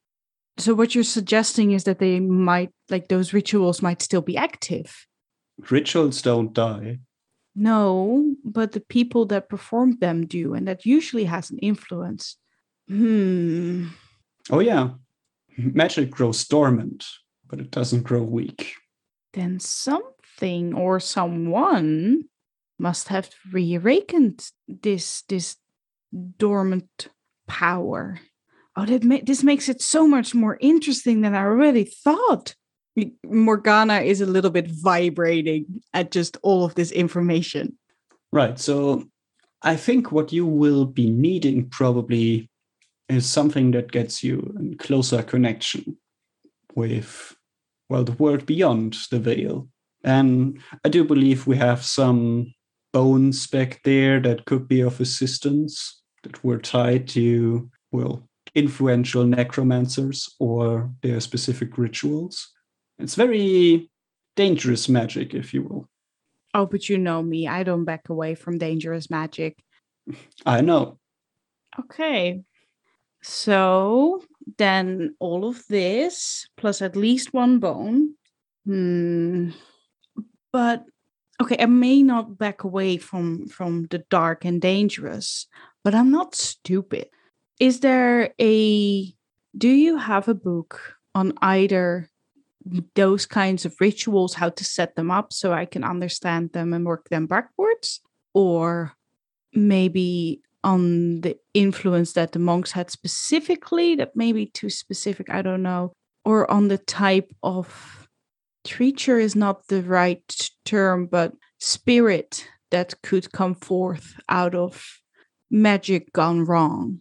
so 0.57 0.73
what 0.73 0.95
you're 0.95 1.03
suggesting 1.03 1.71
is 1.71 1.83
that 1.83 1.99
they 1.99 2.19
might 2.19 2.71
like 2.89 3.07
those 3.07 3.33
rituals 3.33 3.81
might 3.81 4.01
still 4.01 4.21
be 4.21 4.37
active. 4.37 5.05
Rituals 5.69 6.21
don't 6.21 6.53
die. 6.53 6.99
No, 7.55 8.35
but 8.43 8.73
the 8.73 8.81
people 8.81 9.25
that 9.27 9.49
perform 9.49 9.97
them 9.99 10.25
do, 10.25 10.53
and 10.53 10.67
that 10.67 10.85
usually 10.85 11.23
has 11.23 11.51
an 11.51 11.57
influence. 11.59 12.37
Hmm. 12.89 13.87
Oh 14.51 14.59
yeah, 14.59 14.89
magic 15.57 16.11
grows 16.11 16.43
dormant, 16.45 17.05
but 17.47 17.59
it 17.59 17.71
doesn't 17.71 18.03
grow 18.03 18.21
weak. 18.21 18.73
Then 19.33 19.59
something 19.59 20.73
or 20.73 20.99
someone 20.99 22.25
must 22.77 23.07
have 23.07 23.29
reawakened 23.51 24.49
this 24.67 25.23
this 25.29 25.55
dormant 26.37 27.07
power. 27.47 28.19
Oh, 28.75 28.85
that 28.85 29.03
ma- 29.03 29.19
this 29.23 29.43
makes 29.43 29.69
it 29.69 29.81
so 29.81 30.05
much 30.07 30.35
more 30.35 30.57
interesting 30.59 31.21
than 31.21 31.33
I 31.33 31.43
already 31.43 31.85
thought. 31.85 32.55
Morgana 33.25 33.99
is 33.99 34.21
a 34.21 34.25
little 34.25 34.51
bit 34.51 34.69
vibrating 34.69 35.81
at 35.93 36.11
just 36.11 36.37
all 36.43 36.63
of 36.63 36.75
this 36.75 36.91
information. 36.91 37.77
Right. 38.31 38.57
So 38.59 39.05
I 39.61 39.75
think 39.75 40.11
what 40.11 40.31
you 40.31 40.45
will 40.45 40.85
be 40.85 41.09
needing 41.09 41.69
probably 41.69 42.49
is 43.09 43.25
something 43.25 43.71
that 43.71 43.91
gets 43.91 44.23
you 44.23 44.55
a 44.59 44.75
closer 44.75 45.23
connection 45.23 45.97
with, 46.73 47.35
well, 47.89 48.03
the 48.03 48.13
world 48.13 48.45
beyond 48.45 48.97
the 49.11 49.19
veil. 49.19 49.67
And 50.03 50.59
I 50.83 50.89
do 50.89 51.03
believe 51.03 51.47
we 51.47 51.57
have 51.57 51.83
some 51.83 52.53
bones 52.93 53.47
back 53.47 53.81
there 53.83 54.19
that 54.21 54.45
could 54.45 54.67
be 54.67 54.81
of 54.81 55.01
assistance 55.01 56.01
that 56.23 56.43
were 56.43 56.59
tied 56.59 57.07
to, 57.09 57.69
well, 57.91 58.27
influential 58.53 59.25
necromancers 59.25 60.33
or 60.39 60.91
their 61.01 61.19
specific 61.19 61.77
rituals. 61.77 62.54
It's 62.99 63.15
very 63.15 63.89
dangerous 64.35 64.87
magic, 64.89 65.33
if 65.33 65.53
you 65.53 65.63
will. 65.63 65.89
Oh, 66.53 66.65
but 66.65 66.87
you 66.87 66.97
know 66.97 67.21
me. 67.21 67.47
I 67.47 67.63
don't 67.63 67.83
back 67.83 68.09
away 68.09 68.35
from 68.35 68.57
dangerous 68.57 69.09
magic. 69.09 69.61
I 70.45 70.61
know. 70.61 70.99
Okay. 71.79 72.43
So 73.21 74.23
then 74.57 75.15
all 75.19 75.47
of 75.47 75.65
this 75.67 76.47
plus 76.57 76.81
at 76.81 76.95
least 76.95 77.33
one 77.33 77.59
bone. 77.59 78.15
Hmm. 78.65 79.49
But 80.53 80.85
okay, 81.41 81.57
I 81.59 81.65
may 81.65 82.03
not 82.03 82.37
back 82.37 82.63
away 82.63 82.97
from 82.97 83.47
from 83.47 83.87
the 83.89 83.99
dark 84.09 84.45
and 84.45 84.61
dangerous, 84.61 85.47
but 85.83 85.93
I'm 85.93 86.11
not 86.11 86.35
stupid. 86.35 87.09
Is 87.59 87.79
there 87.79 88.33
a 88.39 89.13
do 89.57 89.69
you 89.69 89.97
have 89.97 90.27
a 90.27 90.35
book 90.35 90.79
on 91.13 91.33
either 91.41 92.09
those 92.95 93.25
kinds 93.25 93.65
of 93.65 93.75
rituals, 93.79 94.33
how 94.33 94.49
to 94.49 94.63
set 94.63 94.95
them 94.95 95.11
up 95.11 95.31
so 95.31 95.53
I 95.53 95.65
can 95.65 95.83
understand 95.83 96.51
them 96.53 96.73
and 96.73 96.85
work 96.85 97.09
them 97.09 97.27
backwards? 97.27 98.01
Or 98.33 98.93
maybe 99.53 100.41
on 100.63 101.21
the 101.21 101.37
influence 101.53 102.13
that 102.13 102.31
the 102.31 102.39
monks 102.39 102.71
had 102.71 102.89
specifically, 102.89 103.95
that 103.95 104.15
may 104.15 104.31
be 104.31 104.47
too 104.47 104.69
specific, 104.69 105.29
I 105.29 105.41
don't 105.41 105.61
know, 105.61 105.93
or 106.25 106.49
on 106.49 106.67
the 106.67 106.79
type 106.79 107.31
of 107.43 108.07
creature 108.67 109.19
is 109.19 109.35
not 109.35 109.67
the 109.67 109.83
right 109.83 110.49
term, 110.65 111.05
but 111.05 111.33
spirit 111.59 112.47
that 112.71 113.01
could 113.03 113.31
come 113.31 113.53
forth 113.53 114.15
out 114.27 114.55
of 114.55 115.01
magic 115.51 116.11
gone 116.13 116.43
wrong. 116.45 116.99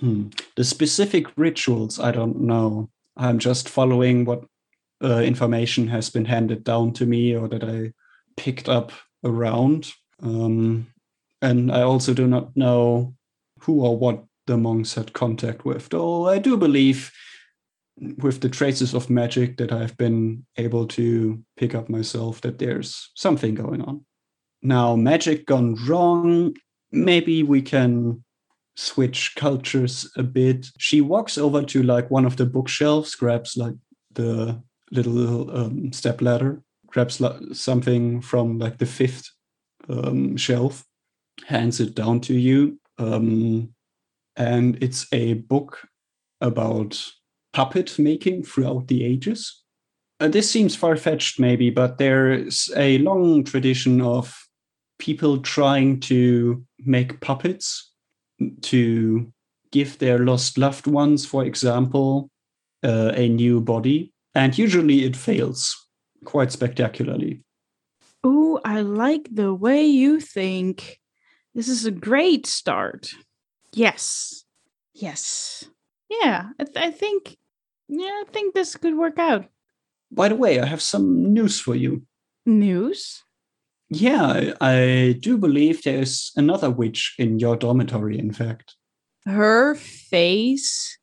Hmm. 0.00 0.28
The 0.56 0.64
specific 0.64 1.26
rituals, 1.36 1.98
I 1.98 2.10
don't 2.10 2.40
know. 2.40 2.90
I'm 3.16 3.38
just 3.38 3.68
following 3.68 4.24
what 4.24 4.44
uh, 5.02 5.18
information 5.18 5.88
has 5.88 6.10
been 6.10 6.24
handed 6.24 6.64
down 6.64 6.92
to 6.94 7.06
me 7.06 7.36
or 7.36 7.48
that 7.48 7.64
I 7.64 7.92
picked 8.36 8.68
up 8.68 8.92
around. 9.24 9.92
Um, 10.22 10.86
and 11.42 11.70
I 11.70 11.82
also 11.82 12.14
do 12.14 12.26
not 12.26 12.56
know 12.56 13.14
who 13.60 13.82
or 13.82 13.96
what 13.96 14.24
the 14.46 14.56
monks 14.56 14.94
had 14.94 15.12
contact 15.12 15.64
with, 15.64 15.88
though 15.88 16.28
I 16.28 16.38
do 16.38 16.56
believe 16.56 17.12
with 18.18 18.40
the 18.40 18.48
traces 18.48 18.94
of 18.94 19.10
magic 19.10 19.56
that 19.56 19.72
I've 19.72 19.96
been 19.96 20.44
able 20.56 20.86
to 20.88 21.42
pick 21.56 21.74
up 21.74 21.88
myself 21.88 22.40
that 22.42 22.58
there's 22.58 23.10
something 23.14 23.54
going 23.54 23.82
on. 23.82 24.04
Now, 24.62 24.96
magic 24.96 25.46
gone 25.46 25.76
wrong, 25.86 26.54
maybe 26.92 27.42
we 27.42 27.62
can 27.62 28.22
switch 28.76 29.34
cultures 29.36 30.10
a 30.16 30.22
bit. 30.22 30.66
She 30.78 31.00
walks 31.00 31.38
over 31.38 31.62
to 31.62 31.82
like 31.82 32.10
one 32.10 32.26
of 32.26 32.36
the 32.36 32.46
bookshelves, 32.46 33.14
grabs 33.14 33.56
like 33.56 33.74
the 34.12 34.62
little 34.92 35.56
um, 35.56 35.92
step 35.92 36.20
ladder, 36.20 36.62
grabs 36.86 37.20
something 37.52 38.20
from 38.20 38.58
like 38.58 38.78
the 38.78 38.86
fifth 38.86 39.30
um, 39.88 40.36
shelf, 40.36 40.84
hands 41.46 41.80
it 41.80 41.94
down 41.94 42.20
to 42.20 42.34
you. 42.34 42.78
Um, 42.98 43.70
and 44.36 44.82
it's 44.82 45.06
a 45.12 45.34
book 45.34 45.86
about 46.40 47.02
puppet 47.52 47.98
making 47.98 48.42
throughout 48.44 48.88
the 48.88 49.04
ages. 49.04 49.62
Uh, 50.20 50.28
this 50.28 50.50
seems 50.50 50.74
far 50.74 50.96
fetched, 50.96 51.38
maybe, 51.38 51.70
but 51.70 51.98
there's 51.98 52.70
a 52.76 52.98
long 52.98 53.44
tradition 53.44 54.00
of 54.00 54.34
people 54.98 55.38
trying 55.38 56.00
to 56.00 56.64
make 56.78 57.20
puppets 57.20 57.92
to 58.62 59.30
give 59.72 59.98
their 59.98 60.18
lost 60.20 60.56
loved 60.56 60.86
ones, 60.86 61.26
for 61.26 61.44
example, 61.44 62.30
uh, 62.82 63.12
a 63.14 63.28
new 63.28 63.60
body 63.60 64.12
and 64.36 64.58
usually 64.58 65.04
it 65.04 65.16
fails 65.16 65.88
quite 66.26 66.52
spectacularly. 66.52 67.42
Oh, 68.22 68.60
I 68.64 68.82
like 68.82 69.28
the 69.32 69.54
way 69.54 69.86
you 69.86 70.20
think. 70.20 71.00
This 71.54 71.68
is 71.68 71.86
a 71.86 71.90
great 71.90 72.46
start. 72.46 73.14
Yes. 73.72 74.44
Yes. 74.92 75.64
Yeah, 76.10 76.50
I, 76.60 76.64
th- 76.64 76.76
I 76.76 76.90
think 76.90 77.38
yeah, 77.88 78.22
I 78.22 78.24
think 78.30 78.54
this 78.54 78.76
could 78.76 78.96
work 78.96 79.18
out. 79.18 79.46
By 80.10 80.28
the 80.28 80.36
way, 80.36 80.60
I 80.60 80.66
have 80.66 80.82
some 80.82 81.32
news 81.32 81.58
for 81.58 81.74
you. 81.74 82.02
News? 82.44 83.22
Yeah, 83.88 84.52
I 84.60 85.16
do 85.20 85.38
believe 85.38 85.82
there's 85.82 86.32
another 86.36 86.70
witch 86.70 87.14
in 87.18 87.38
your 87.38 87.56
dormitory, 87.56 88.18
in 88.18 88.32
fact. 88.32 88.74
Her 89.24 89.76
face 89.76 90.98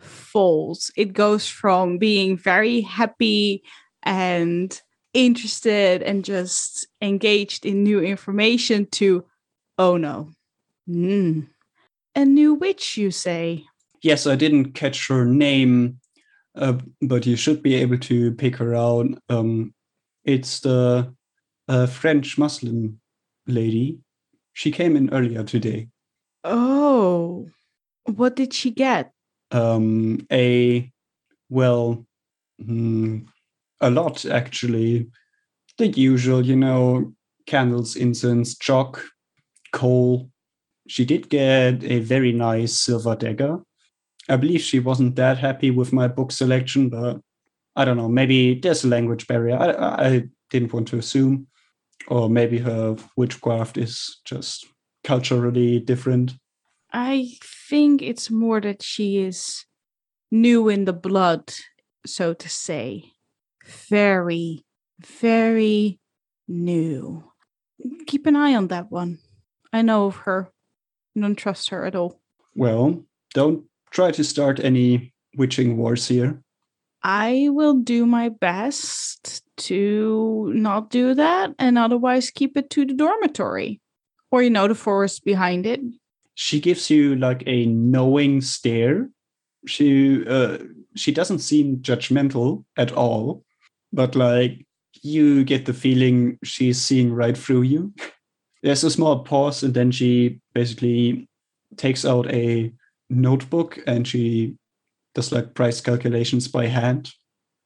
falls. 0.00 0.90
It 0.96 1.12
goes 1.12 1.48
from 1.48 1.98
being 1.98 2.36
very 2.36 2.80
happy 2.80 3.62
and 4.02 4.80
interested 5.12 6.02
and 6.02 6.24
just 6.24 6.86
engaged 7.00 7.66
in 7.66 7.82
new 7.82 8.00
information 8.00 8.86
to, 8.86 9.24
oh 9.78 9.96
no. 9.96 10.30
Mm. 10.88 11.48
A 12.16 12.24
new 12.24 12.54
witch, 12.54 12.96
you 12.96 13.10
say? 13.10 13.64
Yes, 14.02 14.26
I 14.26 14.34
didn't 14.34 14.72
catch 14.72 15.08
her 15.08 15.24
name, 15.24 16.00
uh, 16.54 16.78
but 17.02 17.26
you 17.26 17.36
should 17.36 17.62
be 17.62 17.74
able 17.74 17.98
to 17.98 18.32
pick 18.32 18.56
her 18.56 18.74
out. 18.74 19.06
Um, 19.28 19.74
it's 20.24 20.60
the 20.60 21.14
uh, 21.68 21.86
French 21.86 22.38
Muslim 22.38 23.00
lady. 23.46 23.98
She 24.52 24.70
came 24.70 24.96
in 24.96 25.12
earlier 25.12 25.44
today. 25.44 25.88
Oh, 26.42 27.46
what 28.04 28.36
did 28.36 28.52
she 28.52 28.70
get? 28.70 29.12
Um, 29.50 30.26
a, 30.30 30.90
well, 31.48 32.06
mm, 32.62 33.26
a 33.80 33.90
lot 33.90 34.24
actually. 34.26 35.10
The 35.78 35.88
usual, 35.88 36.44
you 36.44 36.56
know, 36.56 37.12
candles, 37.46 37.96
incense, 37.96 38.56
chalk, 38.58 39.04
coal. 39.72 40.30
She 40.88 41.04
did 41.04 41.28
get 41.28 41.82
a 41.84 42.00
very 42.00 42.32
nice 42.32 42.78
silver 42.78 43.16
dagger. 43.16 43.58
I 44.28 44.36
believe 44.36 44.60
she 44.60 44.78
wasn't 44.78 45.16
that 45.16 45.38
happy 45.38 45.70
with 45.70 45.92
my 45.92 46.06
book 46.06 46.32
selection, 46.32 46.88
but 46.88 47.20
I 47.76 47.84
don't 47.84 47.96
know. 47.96 48.08
Maybe 48.08 48.54
there's 48.54 48.84
a 48.84 48.88
language 48.88 49.26
barrier. 49.26 49.56
I, 49.56 50.06
I 50.06 50.24
didn't 50.50 50.72
want 50.72 50.88
to 50.88 50.98
assume, 50.98 51.46
or 52.08 52.28
maybe 52.28 52.58
her 52.58 52.96
witchcraft 53.16 53.78
is 53.78 54.20
just 54.24 54.66
culturally 55.04 55.80
different. 55.80 56.34
I 56.92 57.32
think 57.42 58.02
it's 58.02 58.30
more 58.30 58.60
that 58.60 58.82
she 58.82 59.18
is 59.18 59.64
new 60.30 60.68
in 60.68 60.84
the 60.84 60.92
blood, 60.92 61.52
so 62.06 62.34
to 62.34 62.48
say. 62.48 63.12
Very, 63.88 64.64
very 64.98 66.00
new. 66.48 67.24
Keep 68.06 68.26
an 68.26 68.36
eye 68.36 68.54
on 68.54 68.68
that 68.68 68.90
one. 68.90 69.18
I 69.72 69.82
know 69.82 70.06
of 70.06 70.16
her. 70.16 70.50
I 71.16 71.20
don't 71.20 71.36
trust 71.36 71.70
her 71.70 71.84
at 71.84 71.94
all. 71.94 72.20
Well, 72.54 73.04
don't 73.34 73.64
try 73.90 74.10
to 74.12 74.24
start 74.24 74.60
any 74.60 75.12
witching 75.36 75.76
wars 75.76 76.08
here. 76.08 76.42
I 77.02 77.48
will 77.50 77.74
do 77.74 78.04
my 78.04 78.28
best 78.28 79.42
to 79.68 80.52
not 80.54 80.90
do 80.90 81.14
that 81.14 81.54
and 81.58 81.78
otherwise 81.78 82.30
keep 82.30 82.56
it 82.56 82.68
to 82.70 82.84
the 82.84 82.94
dormitory 82.94 83.80
or, 84.30 84.42
you 84.42 84.50
know, 84.50 84.68
the 84.68 84.74
forest 84.74 85.24
behind 85.24 85.66
it. 85.66 85.80
She 86.40 86.58
gives 86.58 86.88
you 86.88 87.16
like 87.16 87.42
a 87.46 87.66
knowing 87.66 88.40
stare. 88.40 89.10
She 89.66 90.26
uh, 90.26 90.56
she 90.96 91.12
doesn't 91.12 91.40
seem 91.40 91.82
judgmental 91.82 92.64
at 92.78 92.92
all, 92.92 93.44
but 93.92 94.16
like 94.16 94.64
you 95.02 95.44
get 95.44 95.66
the 95.66 95.74
feeling 95.74 96.38
she's 96.42 96.80
seeing 96.80 97.12
right 97.12 97.36
through 97.36 97.62
you. 97.62 97.92
There's 98.62 98.82
a 98.82 98.90
small 98.90 99.22
pause, 99.22 99.62
and 99.62 99.74
then 99.74 99.90
she 99.90 100.40
basically 100.54 101.28
takes 101.76 102.06
out 102.06 102.26
a 102.32 102.72
notebook 103.10 103.78
and 103.86 104.08
she 104.08 104.56
does 105.14 105.32
like 105.32 105.52
price 105.52 105.82
calculations 105.82 106.48
by 106.48 106.68
hand, 106.68 107.12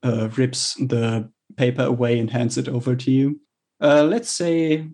uh, 0.02 0.30
rips 0.37 0.74
the 0.74 1.30
paper 1.56 1.84
away 1.84 2.18
and 2.18 2.28
hands 2.28 2.58
it 2.58 2.68
over 2.68 2.96
to 2.96 3.12
you. 3.12 3.40
Uh, 3.80 4.02
let's 4.02 4.30
say 4.30 4.88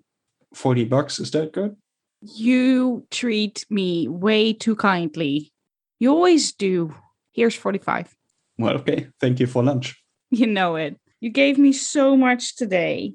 40 0.54 0.84
bucks. 0.84 1.18
Is 1.18 1.30
that 1.30 1.52
good? 1.52 1.76
You 2.20 3.06
treat 3.11 3.64
me 3.70 4.09
way 4.09 4.52
too 4.52 4.76
kindly. 4.76 5.52
You 5.98 6.11
always 6.11 6.52
do. 6.52 6.94
Here's 7.33 7.54
45. 7.54 8.14
Well, 8.59 8.76
okay. 8.76 9.09
Thank 9.20 9.40
you 9.40 9.46
for 9.46 9.62
lunch. 9.62 10.02
You 10.30 10.46
know 10.46 10.76
it. 10.76 10.98
You 11.20 11.30
gave 11.30 11.59
me 11.59 11.72
so 11.72 12.16
much 12.16 12.56
today. 12.56 13.14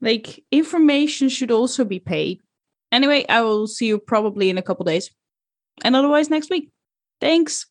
Like, 0.00 0.42
information 0.50 1.28
should 1.28 1.50
also 1.50 1.84
be 1.84 1.98
paid. 1.98 2.40
Anyway, 2.90 3.24
I 3.28 3.42
will 3.42 3.66
see 3.66 3.86
you 3.86 3.98
probably 3.98 4.50
in 4.50 4.58
a 4.58 4.62
couple 4.62 4.84
days. 4.84 5.10
And 5.82 5.96
otherwise, 5.96 6.28
next 6.28 6.50
week. 6.50 6.70
Thanks. 7.20 7.66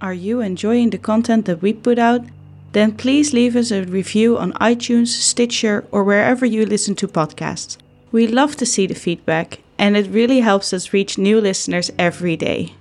Are 0.00 0.14
you 0.14 0.40
enjoying 0.40 0.90
the 0.90 0.98
content 0.98 1.46
that 1.46 1.62
we 1.62 1.72
put 1.72 1.98
out? 1.98 2.24
Then 2.72 2.92
please 2.92 3.32
leave 3.32 3.56
us 3.56 3.70
a 3.70 3.82
review 3.82 4.38
on 4.38 4.52
iTunes, 4.54 5.08
Stitcher, 5.08 5.84
or 5.90 6.04
wherever 6.04 6.46
you 6.46 6.64
listen 6.64 6.94
to 6.96 7.08
podcasts. 7.08 7.76
We 8.12 8.26
love 8.26 8.56
to 8.56 8.66
see 8.66 8.86
the 8.86 8.94
feedback, 8.94 9.60
and 9.80 9.96
it 9.96 10.06
really 10.10 10.40
helps 10.40 10.74
us 10.74 10.92
reach 10.92 11.16
new 11.18 11.40
listeners 11.40 11.90
every 11.98 12.36
day. 12.36 12.74